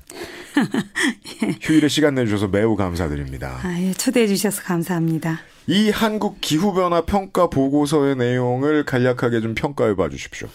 [1.62, 3.60] 휴일에 시간 내주셔서 매우 감사드립니다.
[3.64, 5.40] 아, 예, 초대해 주셔서 감사합니다.
[5.68, 10.48] 이 한국 기후변화 평가 보고서의 내용을 간략하게 좀 평가해 봐 주십시오.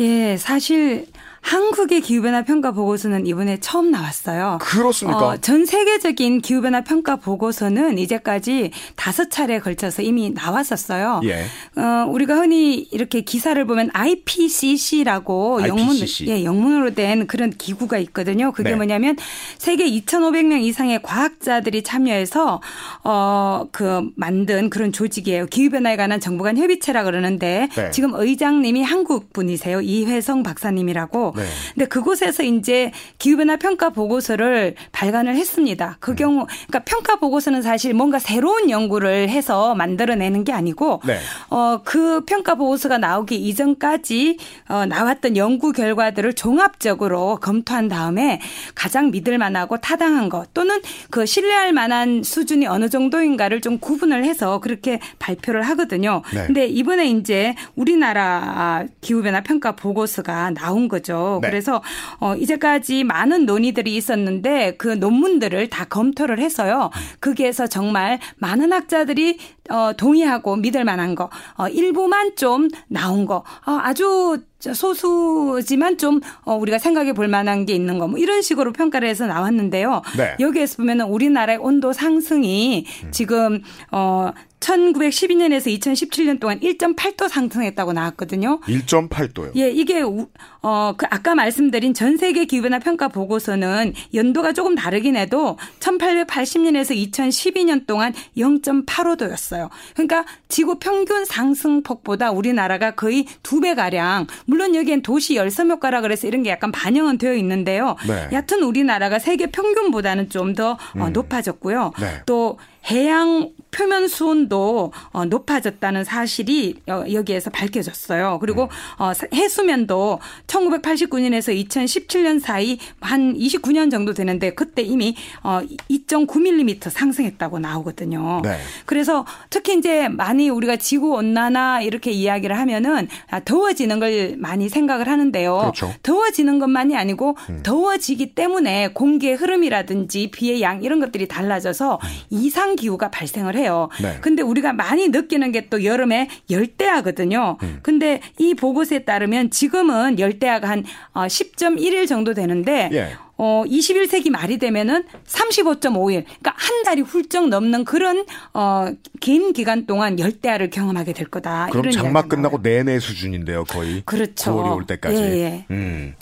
[0.00, 1.06] 예, 사실
[1.40, 4.58] 한국의 기후변화 평가 보고서는 이번에 처음 나왔어요.
[4.60, 5.26] 그렇습니까?
[5.26, 11.22] 어, 전 세계적인 기후변화 평가 보고서는 이제까지 다섯 차례에 걸쳐서 이미 나왔었어요.
[11.24, 11.44] 예.
[11.80, 16.26] 어, 우리가 흔히 이렇게 기사를 보면 IPCC라고 IPCC.
[16.26, 18.52] 영문, 예, 영문으로 된 그런 기구가 있거든요.
[18.52, 18.76] 그게 네.
[18.76, 19.16] 뭐냐면
[19.58, 22.60] 세계 2,500명 이상의 과학자들이 참여해서
[23.04, 25.46] 어, 그 만든 그런 조직이에요.
[25.46, 27.90] 기후변화에 관한 정부 간 협의체라 그러는데 네.
[27.90, 29.80] 지금 의장님이 한국 분이세요.
[29.80, 31.29] 이회성 박사님이라고.
[31.36, 31.44] 네.
[31.74, 35.96] 근데 그곳에서 이제 기후변화 평가 보고서를 발간을 했습니다.
[36.00, 41.18] 그 경우, 그러니까 평가 보고서는 사실 뭔가 새로운 연구를 해서 만들어내는 게 아니고, 네.
[41.50, 44.38] 어, 그 평가 보고서가 나오기 이전까지
[44.68, 48.40] 어, 나왔던 연구 결과들을 종합적으로 검토한 다음에
[48.74, 54.60] 가장 믿을 만하고 타당한 것 또는 그 신뢰할 만한 수준이 어느 정도인가를 좀 구분을 해서
[54.60, 56.22] 그렇게 발표를 하거든요.
[56.34, 56.46] 네.
[56.46, 61.19] 근데 이번에 이제 우리나라 기후변화 평가 보고서가 나온 거죠.
[61.42, 61.48] 네.
[61.48, 61.82] 그래서
[62.18, 66.90] 어 이제까지 많은 논의들이 있었는데 그 논문들을 다 검토를 해서요.
[67.20, 69.38] 거기에서 정말 많은 학자들이
[69.70, 76.54] 어 동의하고 믿을 만한 거, 어 일부만 좀 나온 거, 어 아주 소수지만 좀 어,
[76.54, 80.02] 우리가 생각해 볼 만한 게 있는 거, 뭐 이런 식으로 평가를 해서 나왔는데요.
[80.18, 80.36] 네.
[80.38, 88.60] 여기에서 보면은 우리나라의 온도 상승이 지금 어 1912년에서 2017년 동안 1.8도 상승했다고 나왔거든요.
[88.60, 89.52] 1.8도요.
[89.56, 95.56] 예, 이게 어 그 아까 말씀드린 전 세계 기후변화 평가 보고서는 연도가 조금 다르긴 해도
[95.80, 99.59] 1880년에서 2012년 동안 0.85도였어요.
[99.94, 106.26] 그러니까 지구 평균 상승폭보다 우리나라가 거의 두 배 가량 물론 여기엔 도시 열섬 효과라 그래서
[106.26, 107.96] 이런 게 약간 반영은 되어 있는데요.
[108.08, 108.28] 네.
[108.32, 111.92] 여튼 우리나라가 세계 평균보다는 좀더 어, 높아졌고요.
[112.00, 112.22] 네.
[112.26, 112.58] 또
[112.90, 118.38] 해양 표면 수온도 어, 높아졌다는 사실이 어, 여기에서 밝혀졌어요.
[118.40, 126.90] 그리고 어, 사- 해수면도 1989년에서 2017년 사이 한 29년 정도 되는데 그때 이미 어, 2.9mm
[126.90, 128.40] 상승했다고 나오거든요.
[128.42, 128.58] 네.
[128.86, 135.08] 그래서 특히 이제 많이 우리가 지구 온난화 이렇게 이야기를 하면은 아, 더워지는 걸 많이 생각을
[135.08, 135.58] 하는데요.
[135.58, 135.94] 그렇죠.
[136.02, 137.60] 더워지는 것만이 아니고 음.
[137.62, 142.08] 더워지기 때문에 공기의 흐름이라든지 비의 양 이런 것들이 달라져서 음.
[142.30, 143.88] 이상 기후가 발생을 해요.
[144.02, 144.18] 네.
[144.20, 147.58] 근데 우리가 많이 느끼는 게 또 여름에 열대야거든요.
[147.62, 147.78] 음.
[147.82, 153.12] 근데 이 보고서에 따르면 지금은 열대야가 한 어, 10.1일 정도 되는데 예.
[153.36, 158.88] 어 21세기 말이 되면은 35.5일 그러니까 한 달이 훌쩍 넘는 그런 어
[159.20, 161.68] 긴 기간 동안 열대야를 경험하게 될 거다.
[161.70, 164.02] 그럼 장마 끝나고 내내 수준인데요, 거의.
[164.06, 164.52] 그렇죠.
[164.56, 165.16] 9월이 올 때까지.
[165.22, 165.66] 예, 예.
[165.70, 166.14] 음.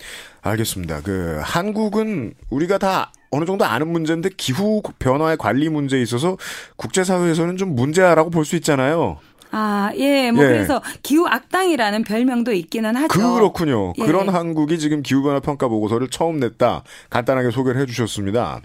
[0.43, 1.03] 알겠습니다.
[1.03, 6.37] 그 한국은 우리가 다 어느 정도 아는 문제인데 기후 변화의 관리 문제에 있어서
[6.77, 9.19] 국제사회에서는 좀 문제라고 볼 수 있잖아요.
[9.51, 10.31] 아, 예.
[10.31, 10.49] 뭐 예.
[10.49, 13.09] 그래서 기후 악당이라는 별명도 있기는 하죠.
[13.35, 13.93] 그렇군요.
[13.99, 14.05] 예.
[14.05, 16.83] 그런 한국이 지금 기후 변화 평가 보고서를 처음 냈다.
[17.11, 18.61] 간단하게 소개를 해 주셨습니다.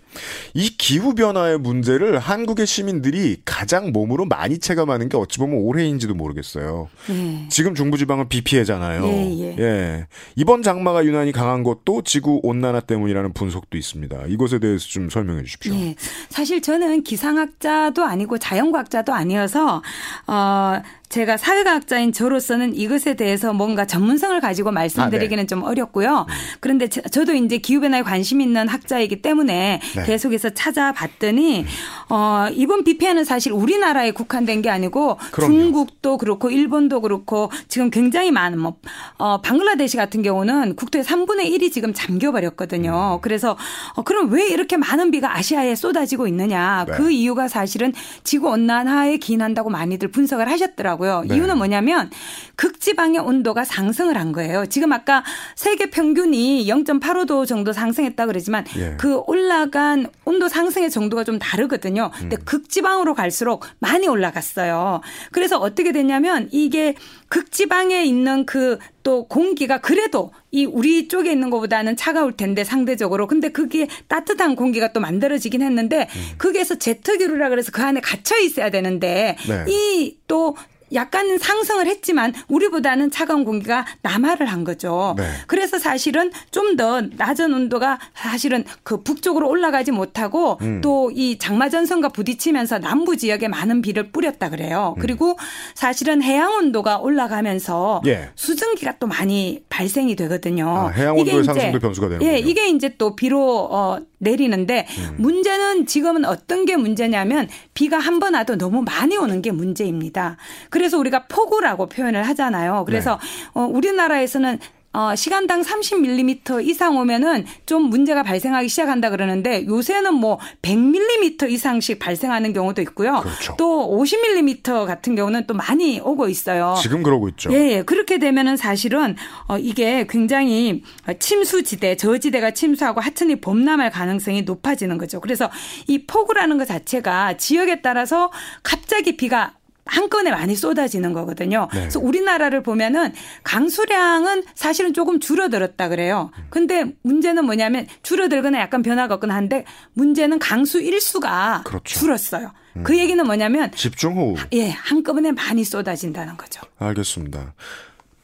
[0.54, 6.90] 이 기후 변화의 문제를 한국의 시민들이 가장 몸으로 많이 체감하는 게 어찌 보면 올해인지도 모르겠어요.
[7.10, 7.48] 예.
[7.50, 9.06] 지금 중부 지방은 비 피해잖아요.
[9.06, 10.08] 예, 예.
[10.36, 14.24] 이번 장마가 유난히 강한 것도 지구 온난화 때문이라는 분석도 있습니다.
[14.28, 15.74] 이것에 대해서 좀 설명해 주십시오.
[15.76, 15.96] 예.
[16.30, 19.82] 사실 저는 기상학자도 아니고 자연과학자도 아니어서
[20.28, 20.73] 어
[21.10, 26.26] 제가 사회과학자인 저로서는 이것에 대해서 뭔가 전문성을 가지고 말씀드리기는 좀 어렵고요.
[26.60, 30.04] 그런데 저- 저도 이제 기후변화에 관심 있는 학자이기 때문에 네.
[30.06, 31.66] 계속해서 찾아봤더니
[32.10, 35.54] 어 이번 비 피해는 사실 우리나라에 국한된 게 아니고 그럼요.
[35.54, 38.78] 중국도 그렇고 일본도 그렇고 지금 굉장히 많은 뭐
[39.18, 42.34] 어, 방글라데시 같은 경우는 국토의 3분의 1이 지금 잠겨 음.
[42.34, 43.20] 버렸거든요.
[43.22, 43.56] 그래서
[43.96, 46.86] 어, 그럼 왜 이렇게 많은 비가 아시아에 쏟아지고 있느냐?
[46.88, 46.94] 네.
[46.96, 51.24] 그 이유가 사실은 지구 온난화에 기인한다고 많이들 분석을 하셨 더라고요.
[51.28, 51.36] 네.
[51.36, 52.10] 이유는 뭐냐면
[52.56, 54.66] 극지방의 온도가 상승을 한 거예요.
[54.66, 55.24] 지금 아까
[55.56, 58.96] 세계 평균이 0.85도 정도 상승했다 그러지만 예.
[58.98, 62.12] 그 올라간 온도 상승의 정도가 좀 다르거든요.
[62.18, 62.46] 근데 음.
[62.46, 65.02] 극지방으로 갈수록 많이 올라갔어요.
[65.32, 66.96] 그래서 어떻게 됐냐면 이게
[67.30, 73.88] 극지방에 있는 그또 공기가 그래도 이 우리 쪽에 있는 것보다는 차가울 텐데 상대적으로 근데 그게
[74.08, 76.36] 따뜻한 공기가 또 만들어지긴 했는데 음.
[76.38, 79.66] 거기에서 제트기류라 그래서 그 안에 갇혀 있어야 되는데 네.
[79.68, 80.56] 이또
[80.94, 85.16] 약간 상승을 했지만 우리보다는 차가운 공기가 남하를 한 거죠.
[85.18, 85.24] 네.
[85.48, 90.82] 그래서 사실은 좀 더 낮은 온도가 사실은 그 북쪽으로 올라가지 못하고 음.
[90.82, 94.52] 또이 장마 전선과 부딪히면서 남부 지역에 많은 비를 뿌렸다 음.
[94.52, 94.96] 그래요.
[95.00, 95.38] 그리고
[95.76, 98.30] 사실은 해양 온도가 올라가면서 예.
[98.36, 100.68] 수증기가 또 많이 발생이 되거든요.
[100.68, 102.32] 아, 해양 온도의 상승도 변수가 되는군요.
[102.32, 105.16] 예, 이게 이제 또 비로 어 내리는데 음.
[105.18, 110.38] 문제는 지금은 어떤 게 문제냐면 비가 한 번 와도 너무 많이 오는 게 문제입니다.
[110.70, 112.84] 그래 서 우리가 폭우라고 표현을 하잖아요.
[112.86, 113.50] 그래서 네.
[113.54, 114.60] 어 우리나라에서는
[114.94, 122.54] 어, 시간당 30mm 이상 오면은 좀 문제가 발생하기 시작한다 그러는데 요새는 뭐 100mm 이상씩 발생하는
[122.54, 123.22] 경우도 있고요.
[123.22, 123.56] 그렇죠.
[123.58, 126.76] 또 50mm 같은 경우는 또 많이 오고 있어요.
[126.80, 127.52] 지금 그러고 있죠.
[127.54, 127.82] 예, 예.
[127.82, 129.16] 그렇게 되면은 사실은
[129.48, 130.84] 어 이게 굉장히
[131.18, 135.20] 침수지대, 저지대가 침수하고 하천이 범람할 가능성이 높아지는 거죠.
[135.22, 135.50] 그래서
[135.88, 139.54] 이 폭우라는 것 자체가 지역에 따라서 갑자기 비가
[139.86, 141.68] 한꺼번에 많이 쏟아지는 거거든요.
[141.74, 141.82] 네.
[141.82, 146.32] 그래서 우리나라를 보면은 강수량은 사실은 조금 줄어들었다 그래요.
[146.50, 152.00] 근데 문제는 뭐냐면 줄어들거나 약간 변화가 없거나 한데 문제는 강수 일수가 그렇죠.
[152.00, 152.52] 줄었어요.
[152.84, 154.36] 그 얘기는 뭐냐면 집중호우.
[154.54, 156.62] 예, 한꺼번에 많이 쏟아진다는 거죠.
[156.80, 157.54] 알겠습니다.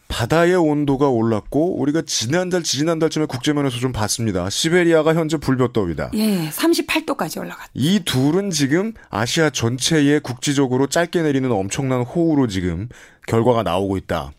[0.09, 4.49] 바다의 온도가 올랐고 우리가 지난달 지난달쯤에 국제면에서 좀 봤습니다.
[4.49, 6.11] 시베리아가 현재 불볕더위다.
[6.15, 7.71] 예, 38도까지 올라갔죠.
[7.75, 12.89] 이 둘은 지금 아시아 전체에 국지적으로 짧게 내리는 엄청난 호우로 지금
[13.27, 14.31] 결과가 나오고 있다.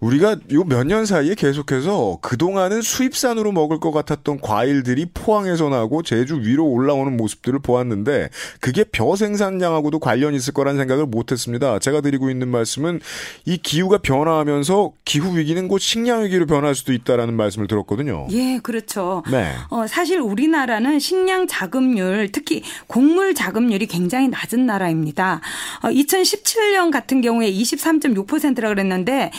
[0.00, 6.40] 우리가 요 몇 년 사이에 계속해서 그동안은 수입산으로 먹을 것 같았던 과일들이 포항에서 나고 제주
[6.40, 11.78] 위로 올라오는 모습들을 보았는데 그게 벼 생산량하고도 관련이 있을 거란 생각을 못했습니다.
[11.78, 13.00] 제가 드리고 있는 말씀은
[13.44, 18.26] 이 기후가 변화하면서 기후 위기는 곧 식량 위기로 변할 수도 있다라는 말씀을 들었거든요.
[18.30, 19.22] 예, 그렇죠.
[19.30, 19.52] 네.
[19.68, 25.40] 어, 사실 우리나라는 식량 자급률, 특히 곡물 자급률이 굉장히 낮은 나라입니다.
[25.82, 29.30] 어, 2017년 같은 경우에 23.6%라 그랬는데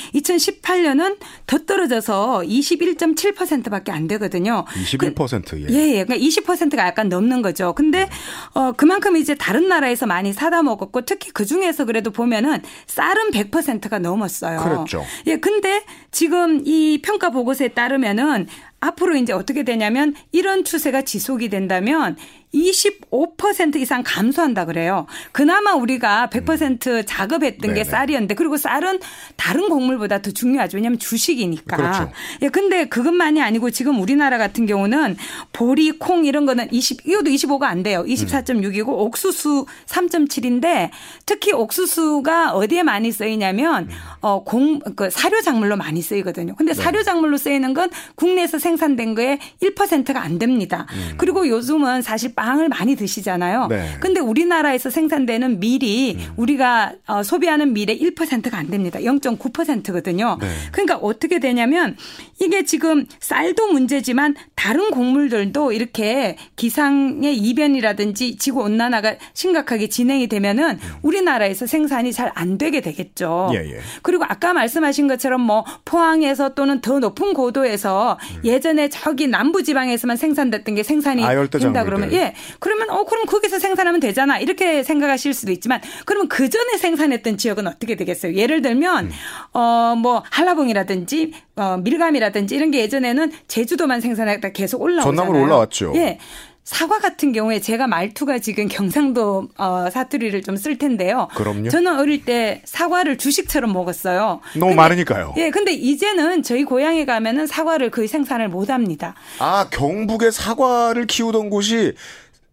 [0.59, 4.65] 2018년은 더 떨어져서 21.7%밖에 안 되거든요.
[4.67, 5.73] 21% 예.
[5.73, 6.03] 예, 예.
[6.03, 7.73] 그러니까 20%가 약간 넘는 거죠.
[7.73, 8.09] 근데
[8.53, 13.99] 어 그만큼 이제 다른 나라에서 많이 사다 먹었고 특히 그 중에서 그래도 보면은 쌀은 100%가
[13.99, 14.59] 넘었어요.
[14.59, 15.05] 그랬죠.
[15.27, 18.47] 예, 근데 지금 이 평가 보고서에 따르면은
[18.79, 22.17] 앞으로 이제 어떻게 되냐면 이런 추세가 지속이 된다면
[22.53, 25.05] 25% 이상 감소한다 그래요.
[25.31, 27.73] 그나마 우리가 100% 작업했던 네네.
[27.73, 28.99] 게 쌀이었는데 그리고 쌀은
[29.37, 30.77] 다른 곡물보다 더 중요하죠.
[30.77, 31.77] 왜냐하면 주식이니까.
[31.77, 32.11] 그렇죠.
[32.41, 35.15] 예, 근데 그것만이 아니고 지금 우리나라 같은 경우는
[35.53, 38.03] 보리, 콩 이런 거는 20, 이것도 25가 안 돼요.
[38.05, 40.89] 24.6이고 옥수수 3.7인데
[41.25, 46.55] 특히 옥수수가 어디에 많이 쓰이냐면 어, 공, 그 사료 작물로 많이 쓰이거든요.
[46.55, 50.85] 근데 사료 작물로 쓰이는 건 국내에서 생산된 거에 1%가 안 됩니다.
[51.17, 53.67] 그리고 요즘은 사실 빵을 많이 드시잖아요.
[53.67, 53.87] 네.
[53.99, 56.33] 근데 우리나라에서 생산되는 밀이 음.
[56.37, 58.99] 우리가 어, 소비하는 밀의 1%가 안 됩니다.
[58.99, 60.37] 0.9%거든요.
[60.41, 60.47] 네.
[60.71, 61.95] 그러니까 어떻게 되냐면
[62.39, 71.67] 이게 지금 쌀도 문제지만 다른 곡물들도 이렇게 기상의 이변이라든지 지구 온난화가 심각하게 진행이 되면은 우리나라에서
[71.67, 73.49] 생산이 잘 안 되게 되겠죠.
[73.51, 73.55] 음.
[73.55, 73.79] 예, 예.
[74.01, 80.75] 그리고 아까 말씀하신 것처럼 뭐 포항에서 또는 더 높은 고도에서 예전에 저기 남부 지방에서만 생산됐던
[80.75, 81.47] 게 생산이 음.
[81.49, 81.83] 된다.
[81.83, 82.30] 그러면 예.
[82.59, 84.39] 그러면 어 그럼 거기서 생산하면 되잖아.
[84.39, 88.33] 이렇게 생각하실 수도 있지만 그러면 그 전에 생산했던 지역은 어떻게 되겠어요?
[88.35, 89.11] 예를 들면 음.
[89.59, 95.15] 어뭐 한라봉이라든지 어 밀감이라든지 이런 게 예전에는 제주도만 생산했다 계속 올라오잖아요.
[95.15, 95.93] 전남으로 올라왔죠.
[95.95, 96.17] 예.
[96.71, 101.27] 사과 같은 경우에 제가 말투가 지금 경상도 어, 사투리를 좀 쓸 텐데요.
[101.35, 101.69] 그럼요.
[101.69, 104.39] 저는 어릴 때 사과를 주식처럼 먹었어요.
[104.53, 105.33] 너무 근데- 많으니까요.
[105.37, 109.15] 예, 근데 이제는 저희 고향에 가면은 사과를 거의 생산을 못 합니다.
[109.39, 111.93] 아, 경북에 사과를 키우던 곳이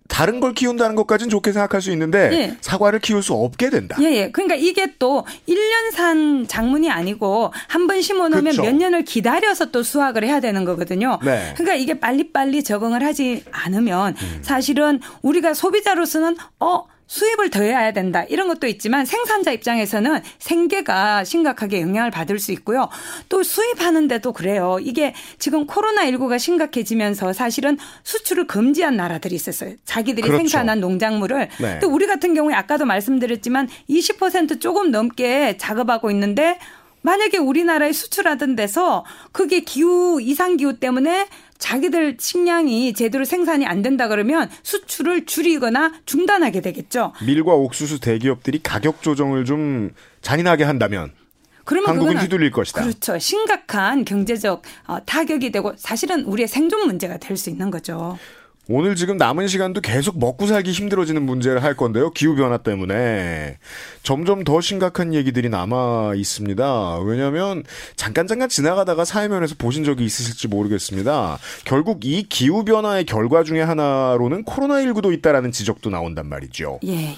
[0.08, 2.56] 다른 걸 키운다는 것까지는 좋게 생각할 수 있는데 예.
[2.60, 3.96] 사과를 키울 수 없게 된다.
[4.00, 4.30] 예, 예.
[4.30, 8.62] 그러니까 이게 또 1년 산 작물이 아니고 한 번 심어 놓으면 그쵸.
[8.62, 11.18] 몇 년을 기다려서 또 수확을 해야 되는 거거든요.
[11.24, 11.52] 네.
[11.54, 14.38] 그러니까 이게 빨리빨리 적응을 하지 않으면 음.
[14.42, 18.24] 사실은 우리가 소비자로서는 어 수입을 더 해야 된다.
[18.28, 22.88] 이런 것도 있지만 생산자 입장에서는 생계가 심각하게 영향을 받을 수 있고요.
[23.28, 24.78] 또 수입하는데도 그래요.
[24.80, 29.74] 이게 지금 코로나19가 심각해지면서 사실은 수출을 금지한 나라들이 있었어요.
[29.84, 30.38] 자기들이 그렇죠.
[30.38, 31.48] 생산한 농작물을.
[31.60, 31.78] 네.
[31.80, 36.58] 또 우리 같은 경우에 아까도 말씀드렸지만 20% 조금 넘게 작업하고 있는데
[37.02, 44.08] 만약에 우리나라에 수출하던 데서 그게 기후 이상 기후 때문에 자기들 식량이 제대로 생산이 안 된다
[44.08, 47.12] 그러면 수출을 줄이거나 중단하게 되겠죠.
[47.24, 49.90] 밀과 옥수수 대기업들이 가격 조정을 좀
[50.22, 51.12] 잔인하게 한다면
[51.64, 52.82] 그러면 한국은 휘둘릴 것이다.
[52.82, 53.18] 그렇죠.
[53.18, 58.18] 심각한 경제적 어, 타격이 되고 사실은 우리의 생존 문제가 될 수 있는 거죠.
[58.70, 62.10] 오늘 지금 남은 시간도 계속 먹고 살기 힘들어지는 문제를 할 건데요.
[62.10, 63.56] 기후변화 때문에.
[64.02, 66.98] 점점 더 심각한 얘기들이 남아 있습니다.
[66.98, 67.62] 왜냐하면
[67.96, 71.38] 잠깐 잠깐 지나가다가 사회면에서 보신 적이 있으실지 모르겠습니다.
[71.64, 76.80] 결국 이 기후변화의 결과 중에 하나로는 코로나19도 있다라는 지적도 나온단 말이죠.
[76.84, 77.16] 예, 예.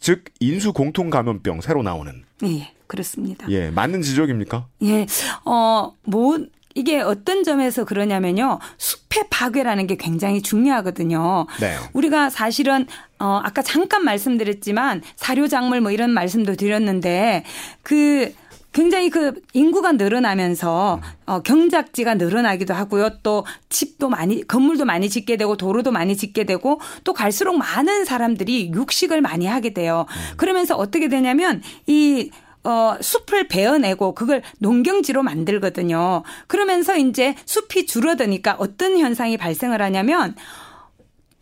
[0.00, 2.24] 즉, 인수 공통 감염병 새로 나오는.
[2.42, 2.74] 예, 예.
[2.86, 3.46] 그렇습니다.
[3.48, 4.66] 예, 맞는 지적입니까?
[4.82, 5.06] 예,
[5.46, 6.38] 어, 뭐,
[6.74, 8.58] 이게 어떤 점에서 그러냐면요.
[8.78, 11.46] 숲의 파괴라는 게 굉장히 중요하거든요.
[11.60, 11.76] 네.
[11.92, 12.86] 우리가 사실은,
[13.18, 17.44] 어, 아까 잠깐 말씀드렸지만 사료 작물 뭐 이런 말씀도 드렸는데
[17.82, 18.34] 그
[18.74, 23.10] 굉장히 그 인구가 늘어나면서 어 경작지가 늘어나기도 하고요.
[23.22, 28.72] 또 집도 많이 건물도 많이 짓게 되고 도로도 많이 짓게 되고 또 갈수록 많은 사람들이
[28.74, 30.06] 육식을 많이 하게 돼요.
[30.36, 32.30] 그러면서 어떻게 되냐면 이
[32.64, 36.22] 어, 숲을 베어내고 그걸 농경지로 만들거든요.
[36.46, 40.34] 그러면서 이제 숲이 줄어드니까 어떤 현상이 발생을 하냐면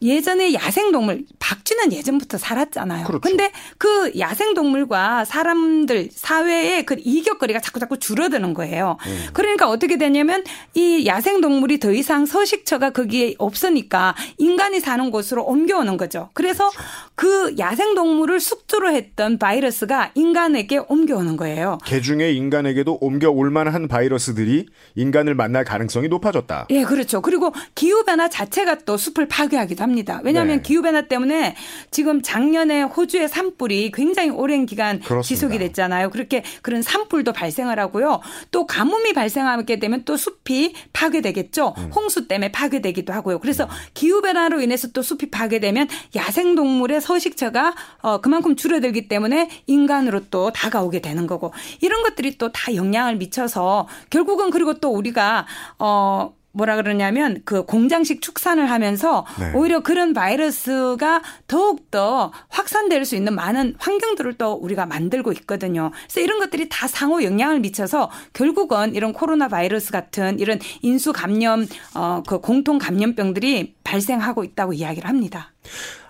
[0.02, 3.06] 예전에 야생동물, 박쥐는 예전부터 살았잖아요.
[3.06, 3.20] 그렇죠.
[3.20, 8.96] 근데 그 야생동물과 사람들, 사회의 그 이격거리가 자꾸 자꾸 줄어드는 거예요.
[9.06, 9.26] 음.
[9.32, 10.42] 그러니까 어떻게 되냐면
[10.74, 16.30] 이 야생동물이 더 이상 서식처가 거기에 없으니까 인간이 사는 곳으로 옮겨오는 거죠.
[16.34, 16.70] 그래서
[17.14, 21.78] 그 야생동물을 숙주로 했던 바이러스가 인간에게 옮겨오는 거예요.
[21.84, 26.66] 개 중에 인간에게도 옮겨올 만한 바이러스들이 인간을 만날 가능성이 높아졌다.
[26.70, 27.22] 예, 그렇죠.
[27.22, 29.91] 그리고 기후 변화 자체가 또 숲을 파괴하기도 합니다.
[30.22, 30.62] 왜냐하면 네.
[30.62, 31.56] 기후변화 때문에
[31.90, 35.22] 지금 작년에 호주의 산불이 굉장히 오랜 기간 그렇습니다.
[35.22, 36.10] 지속이 됐잖아요.
[36.10, 38.20] 그렇게 그런 산불도 발생을 하고요.
[38.52, 41.74] 또 가뭄이 발생하게 되면 또 숲이 파괴되겠죠.
[41.76, 41.90] 음.
[41.94, 43.40] 홍수 때문에 파괴되기도 하고요.
[43.40, 51.00] 그래서 기후변화로 인해서 또 숲이 파괴되면 야생동물의 서식처가 어, 그만큼 줄어들기 때문에 인간으로 또 다가오게
[51.00, 55.46] 되는 거고 이런 것들이 또 다 영향을 미쳐서 결국은 그리고 또 우리가
[55.78, 59.52] 어 뭐라 그러냐면 그 공장식 축산을 하면서 네.
[59.54, 65.90] 오히려 그런 바이러스가 더욱더 확산될 수 있는 많은 환경들을 또 우리가 만들고 있거든요.
[66.04, 71.66] 그래서 이런 것들이 다 상호 영향을 미쳐서 결국은 이런 코로나 바이러스 같은 이런 인수 감염
[71.94, 75.52] 어 그 공통 감염병들이 발생하고 있다고 이야기를 합니다.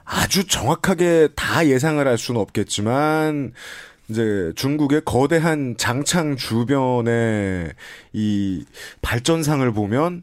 [0.05, 3.53] 아주 정확하게 다 예상을 할 수는 없겠지만
[4.09, 7.73] 이제 중국의 거대한 장창 주변에
[8.13, 8.65] 이
[9.01, 10.23] 발전상을 보면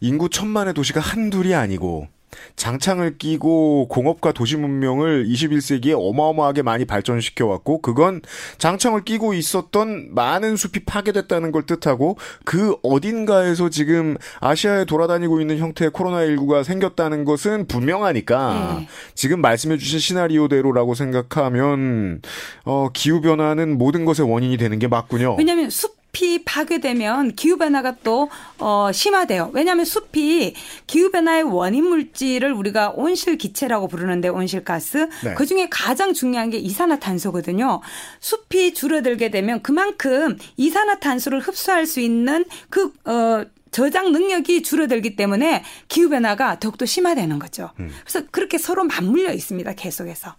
[0.00, 2.08] 인구 천만의 도시가 한둘이 아니고
[2.56, 8.20] 장창을 끼고 공업과 도시 문명을 21세기에 어마어마하게 많이 발전시켜 왔고 그건
[8.58, 15.90] 장창을 끼고 있었던 많은 숲이 파괴됐다는 걸 뜻하고 그 어딘가에서 지금 아시아에 돌아다니고 있는 형태의
[15.90, 18.88] 코로나19가 생겼다는 것은 분명하니까 네.
[19.14, 22.20] 지금 말씀해 주신 시나리오대로라고 생각하면
[22.64, 25.36] 어 기후 변화는 모든 것의 원인이 되는 게 맞군요.
[25.38, 29.50] 왜냐하면 숲 숲이 파괴되면 기후 변화가 또 어, 심화돼요.
[29.54, 30.54] 왜냐하면 숲이
[30.86, 35.34] 기후 변화의 원인 물질을 우리가 온실 기체라고 부르는데 온실가스 네.
[35.34, 37.80] 그 중에 가장 중요한 게 이산화탄소거든요.
[38.20, 46.10] 숲이 줄어들게 되면 그만큼 이산화탄소를 흡수할 수 있는 그 어, 저장 능력이 줄어들기 때문에 기후
[46.10, 47.70] 변화가 더욱더 심화되는 거죠.
[48.04, 49.72] 그래서 그렇게 서로 맞물려 있습니다.
[49.74, 50.34] 계속해서.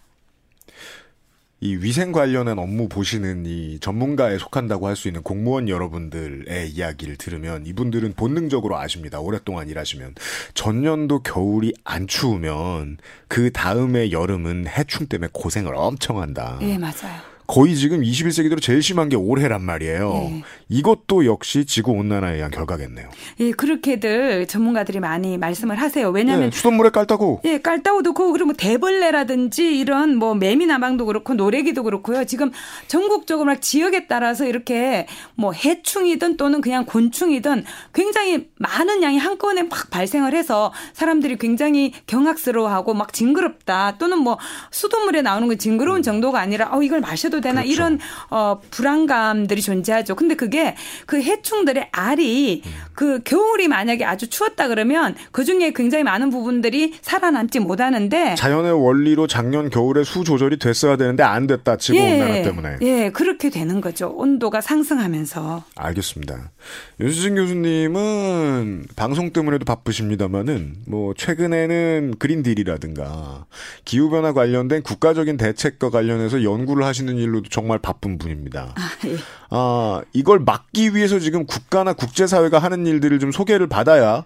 [1.63, 7.65] 이 위생 관련한 업무 보시는 이 전문가에 속한다고 할 수 있는 공무원 여러분들의 이야기를 들으면
[7.65, 9.19] 이분들은 본능적으로 아십니다.
[9.21, 10.15] 오랫동안 일하시면
[10.53, 12.97] 전년도 겨울이 안 추우면
[13.29, 16.59] 그 다음에 여름은 해충 때문에 고생을 엄청 한다.
[16.61, 17.32] 예, 맞아요.
[17.47, 20.11] 거의 지금 21세기대로 제일 심한 게 올해란 말이에요.
[20.11, 20.43] 네.
[20.69, 23.09] 이것도 역시 지구 온난화에 의한 결과겠네요.
[23.41, 26.09] 예, 그렇게들 전문가들이 많이 말씀을 하세요.
[26.09, 31.33] 왜냐하면 네, 수돗물에 깔다고 예, 깔따오도 그렇고 그리고 뭐 대벌레라든지 이런 뭐 매미 나방도 그렇고
[31.33, 32.25] 노래기도 그렇고요.
[32.25, 32.51] 지금
[32.87, 39.89] 전국적으로 막 지역에 따라서 이렇게 뭐 해충이든 또는 그냥 곤충이든 굉장히 많은 양이 한꺼번에 막
[39.89, 44.37] 발생을 해서 사람들이 굉장히 경악스러워하고 막 징그럽다 또는 뭐
[44.71, 47.63] 수돗물에 나오는 건 징그러운 정도가 아니라 어 이걸 마셔도 되나 음.
[47.63, 47.73] 그렇죠.
[47.73, 50.15] 이런 어 불안감들이 존재하죠.
[50.15, 50.75] 근데 그게
[51.05, 52.63] 그 해충들의 알이
[52.93, 59.27] 그 겨울이 만약에 아주 추웠다 그러면 그 중에 굉장히 많은 부분들이 살아남지 못하는데 자연의 원리로
[59.27, 61.77] 작년 겨울에 수 조절이 됐어야 되는데 안 됐다.
[61.77, 62.77] 지구 온난화 때문에.
[62.81, 64.13] 예, 그렇게 되는 거죠.
[64.15, 65.63] 온도가 상승하면서.
[65.75, 66.51] 알겠습니다.
[66.99, 73.45] 윤수진 교수님은 방송 때문에도 바쁘십니다만은 뭐 최근에는 그린딜이라든가
[73.85, 78.73] 기후 변화 관련된 국가적인 대책과 관련해서 연구를 하시는 일로도 정말 바쁜 분입니다.
[78.75, 79.15] 아, 예.
[79.49, 84.23] 아, 이걸 막기 위해서 지금 국가나 국제사회가 하는 일들을 좀 소개를 받아야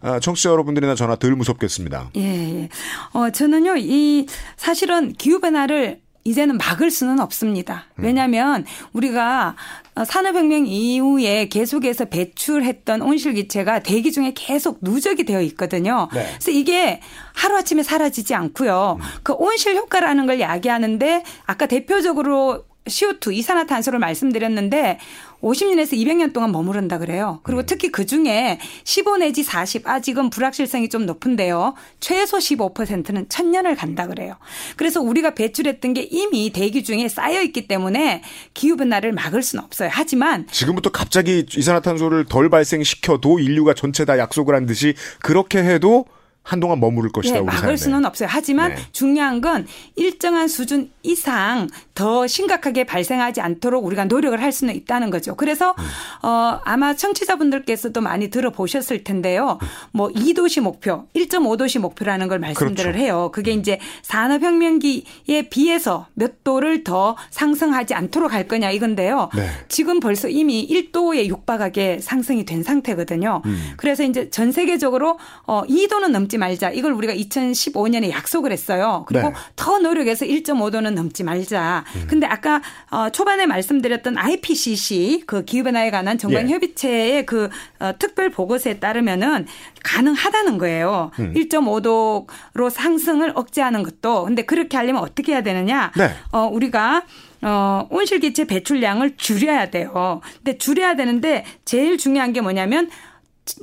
[0.00, 2.10] 아, 청취자 여러분들이나 저나 덜 무섭겠습니다.
[2.16, 2.20] 예,
[2.62, 2.68] 예.
[3.12, 4.26] 어, 저는요, 이,
[4.56, 7.84] 사실은 기후변화를 이제는 막을 수는 없습니다.
[7.98, 8.04] 음.
[8.04, 16.08] 왜냐하면 우리가 어, 산업혁명 이후에 계속해서 배출했던 온실기체가 대기 중에 계속 누적이 되어 있거든요.
[16.12, 16.26] 네.
[16.32, 17.00] 그래서 이게
[17.34, 18.98] 하루아침에 사라지지 않고요.
[19.22, 24.98] 그 온실 효과라는 걸 야기하는데 아까 대표적으로 CO2 이산화탄소를 말씀드렸는데
[25.42, 27.40] 50년에서 200년 동안 머무른다 그래요.
[27.42, 31.74] 그리고 특히 그 중에 15 내지 40 아직은 불확실성이 좀 높은데요.
[32.00, 34.36] 최소 15%는 천년을 간다 그래요.
[34.76, 38.22] 그래서 우리가 배출했던 게 이미 대기 중에 쌓여 있기 때문에
[38.54, 39.90] 기후 변화를 막을 수는 없어요.
[39.92, 46.06] 하지만 지금부터 갑자기 이산화탄소를 덜 발생시켜도 인류가 전체 다 약속을 한 듯이 그렇게 해도
[46.46, 47.76] 한동안 머무를 것이다 예, 우리 막을.
[47.76, 48.28] 수는 없어요.
[48.30, 48.80] 하지만 네.
[48.92, 49.66] 중요한 건
[49.96, 51.66] 일정한 수준 이상
[51.96, 55.34] 더 심각하게 발생하지 않도록 우리가 노력을 할 수는 있다는 거죠.
[55.34, 56.28] 그래서 음.
[56.28, 59.58] 어 아마 청취자분들께서도 많이 들어보셨을 텐데요.
[59.92, 62.98] 뭐 2도시 목표, 1.5도시 목표라는 걸 말씀들을 그렇죠.
[62.98, 63.30] 해요.
[63.32, 69.30] 그게 이제 산업혁명기에 비해서 몇 도를 더 상승하지 않도록 할 거냐 이건데요.
[69.34, 69.48] 네.
[69.68, 73.40] 지금 벌써 이미 1도에 육박하게 상승이 된 상태거든요.
[73.46, 73.72] 음.
[73.78, 76.70] 그래서 이제 전 세계적으로 어 2도는 넘지 말자.
[76.72, 79.06] 이걸 우리가 2015년에 약속을 했어요.
[79.08, 79.34] 그리고 네.
[79.56, 81.85] 더 노력해서 1.5도는 넘지 말자.
[82.08, 82.60] 근데 아까
[82.90, 86.54] 어 초반에 말씀드렸던 IPCC 그 기후 변화에 관한 정관 예.
[86.54, 89.46] 협의체의 그 어, 특별 보고서에 따르면은
[89.82, 91.10] 가능하다는 거예요.
[91.18, 91.32] 음.
[91.34, 94.24] 1.5도로 상승을 억제하는 것도.
[94.24, 95.92] 근데 그렇게 하려면 어떻게 해야 되느냐?
[95.96, 96.10] 네.
[96.32, 97.04] 어, 우리가
[97.42, 100.20] 어, 온실기체 배출량을 줄여야 돼요.
[100.38, 102.90] 근데 줄여야 되는데 제일 중요한 게 뭐냐면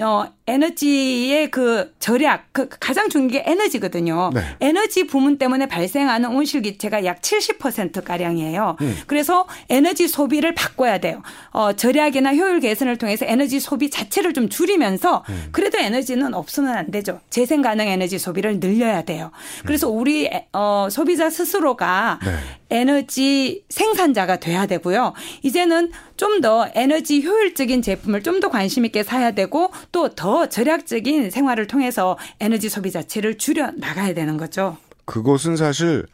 [0.01, 4.31] 어, 에너지의 그 절약, 그 가장 중요한 게 에너지거든요.
[4.33, 4.41] 네.
[4.59, 8.75] 에너지 부문 때문에 발생하는 온실기체가 약 70%가량이에요.
[8.81, 8.97] 음.
[9.07, 11.21] 그래서 에너지 소비를 바꿔야 돼요.
[11.51, 15.47] 어, 절약이나 효율 개선을 통해서 에너지 소비 자체를 좀 줄이면서 음.
[15.51, 17.21] 그래도 에너지는 없으면 안 되죠.
[17.29, 19.31] 재생 가능 에너지 소비를 늘려야 돼요.
[19.65, 22.31] 그래서 우리 어, 소비자 스스로가 네.
[22.69, 25.13] 에너지 생산자가 돼야 되고요.
[25.43, 31.67] 이제는 좀 더 에너지 효율적인 제품을 좀 더 관심 있게 사야 되고 또더 절약적인 생활을
[31.67, 34.77] 통해서 에너지 소비 자체를 줄여 나가야 되는 거죠.
[35.05, 36.05] 그것은 사실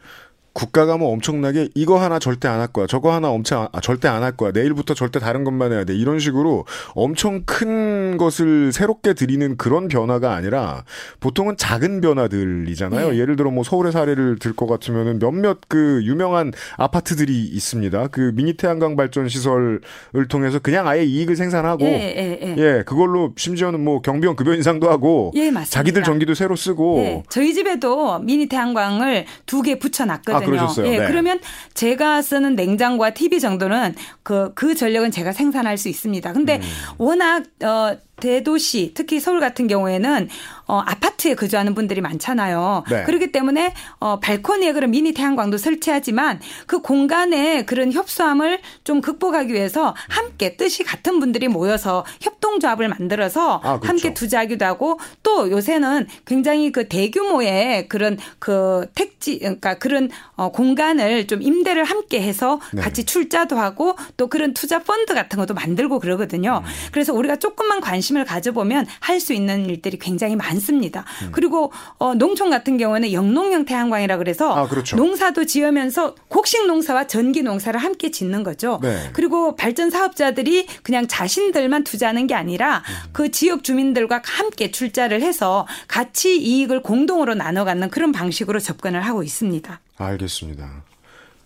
[0.59, 2.85] 국가가 뭐 엄청나게 이거 하나 절대 안 할 거야.
[2.87, 4.51] 저거 하나 엄청 아, 절대 안 할 거야.
[4.51, 5.95] 내일부터 절대 다른 것만 해야 돼.
[5.95, 10.83] 이런 식으로 엄청 큰 것을 새롭게 드리는 그런 변화가 아니라
[11.21, 13.11] 보통은 작은 변화들이잖아요.
[13.11, 13.17] 네.
[13.17, 18.07] 예를 들어 뭐 서울의 사례를 들 것 같으면은 몇몇 그 유명한 아파트들이 있습니다.
[18.07, 19.79] 그 미니 태양광 발전 시설을
[20.27, 22.55] 통해서 그냥 아예 이익을 생산하고 예, 예, 예.
[22.57, 25.69] 예, 그걸로 심지어는 뭐 경비원 급여 인상도 하고 예, 맞습니다.
[25.69, 30.35] 자기들 전기도 새로 쓰고 네, 저희 집에도 미니 태양광을 두 개 붙여놨거든요.
[30.37, 30.87] 아, 그러셨어요?
[30.87, 31.07] 예, 네.
[31.07, 31.39] 그러면
[31.73, 36.33] 제가 쓰는 냉장고와 TV 정도는 그, 그 전력은 제가 생산할 수 있습니다.
[36.33, 36.61] 근데 음.
[36.97, 40.29] 워낙, 어, 대도시 특히 서울 같은 경우에는
[40.69, 42.83] 어, 아파트에 거주하는 분들이 많잖아요.
[42.89, 43.03] 네.
[43.03, 49.95] 그렇기 때문에 어, 발코니에 그런 미니 태양광도 설치하지만 그 공간에 그런 협소함을 좀 극복하기 위해서
[50.09, 53.87] 함께 뜻이 같은 분들이 모여서 협동조합을 만들어서 아, 그렇죠.
[53.87, 61.25] 함께 투자하기도 하고 또 요새는 굉장히 그 대규모의 그런 그 택지 그러니까 그런 어, 공간을
[61.25, 62.81] 좀 임대를 함께 해서 네.
[62.83, 66.61] 같이 출자도 하고 또 그런 투자 펀드 같은 것도 만들고 그러거든요.
[66.63, 66.69] 음.
[66.91, 71.03] 그래서 우리가 조금만 관심 을 가져보면 할 수 있는 일들이 굉장히 많습니다.
[71.23, 71.29] 음.
[71.33, 74.95] 그리고 어, 농촌 같은 경우는 영농형 태양광이라 그래서 아, 그렇죠.
[74.95, 78.79] 농사도 지으면서 곡식 농사와 전기 농사를 함께 짓는 거죠.
[78.81, 79.09] 네.
[79.11, 83.09] 그리고 발전 사업자들이 그냥 자신들만 투자하는 게 아니라 음.
[83.11, 89.23] 그 지역 주민들과 함께 출자를 해서 같이 이익을 공동으로 나눠 갖는 그런 방식으로 접근을 하고
[89.23, 89.81] 있습니다.
[89.97, 90.83] 알겠습니다.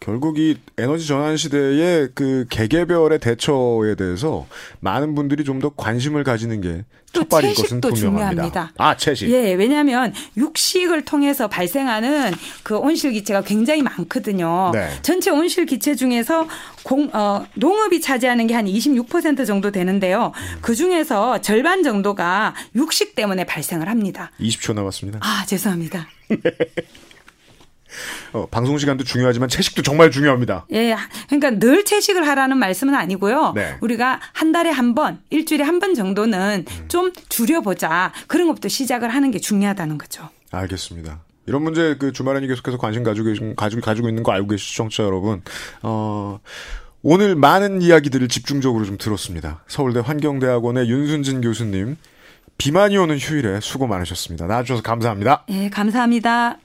[0.04, 4.46] 결국 이 에너지 전환 시대의 그 개개별의 대처에 대해서
[4.82, 6.84] 많은 분들이 좀 더 관심을 가지는 게또
[7.14, 7.96] 첫발인 것은 분명합니다.
[7.96, 8.74] 중요합니다.
[8.78, 9.30] 아, 채식.
[9.30, 12.34] 예, 왜냐하면 육식을 통해서 발생하는
[12.64, 14.72] 그 온실 기체가 굉장히 많거든요.
[14.74, 14.90] 네.
[15.04, 16.50] 전체 온실 기체 중에서
[16.84, 20.34] 공, 어, 농업이 차지하는 게 한 26% 정도 되는데요.
[20.60, 24.32] 그 중에서 절반 정도가 육식 때문에 발생을 합니다.
[24.42, 25.20] 20초 남았습니다.
[25.22, 26.08] 아, 죄송합니다.
[28.34, 30.66] 어, 방송 시간도 중요하지만 채식도 정말 중요합니다.
[30.72, 30.96] 예,
[31.28, 33.54] 그러니까 늘 채식을 하라는 말씀은 아니고요.
[33.56, 33.78] 네.
[33.82, 38.14] 우리가 한 달에 한 번, 일주일에 한 번 정도는 좀 줄여보자.
[38.28, 40.30] 그런 것부터 시작을 하는 게 중요하다는 거죠.
[40.52, 41.20] 알겠습니다.
[41.46, 45.04] 이런 문제 그 주말에는 계속해서 관심 가지고 계신 가지고 가지고 있는 거 알고 계신 시청자
[45.04, 45.42] 여러분.
[45.82, 46.40] 어
[47.02, 49.62] 오늘 많은 이야기들을 집중적으로 좀 들었습니다.
[49.68, 51.98] 서울대 환경대학원의 윤순진 교수님
[52.58, 54.48] 비만이 오는 휴일에 수고 많으셨습니다.
[54.48, 55.44] 나와주셔서 감사합니다.
[55.50, 56.60] 예, 감사합니다.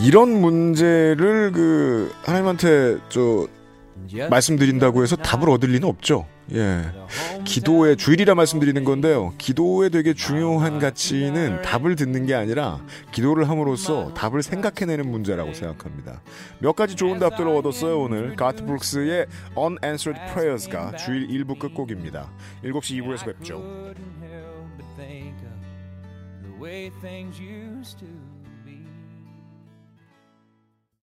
[0.00, 3.46] 이런 문제를 그 하나님한테 저
[4.30, 6.26] 말씀드린다고 해서 답을 얻을 리는 없죠.
[6.52, 6.82] 예.
[7.44, 9.32] 기도의 주일이라 말씀드리는 건데요.
[9.38, 16.20] 기도의 되게 중요한 가치는 답을 듣는 게 아니라 기도를 함으로써 답을 생각해내는 문제라고 생각합니다.
[16.58, 18.34] 몇 가지 좋은 답들을 얻었어요, 오늘.
[18.36, 19.26] 가트 브룩스의
[19.56, 22.30] Unanswered Prayers가 주일 1부 끝곡입니다.
[22.64, 23.62] 7시 2부에서 뵙죠.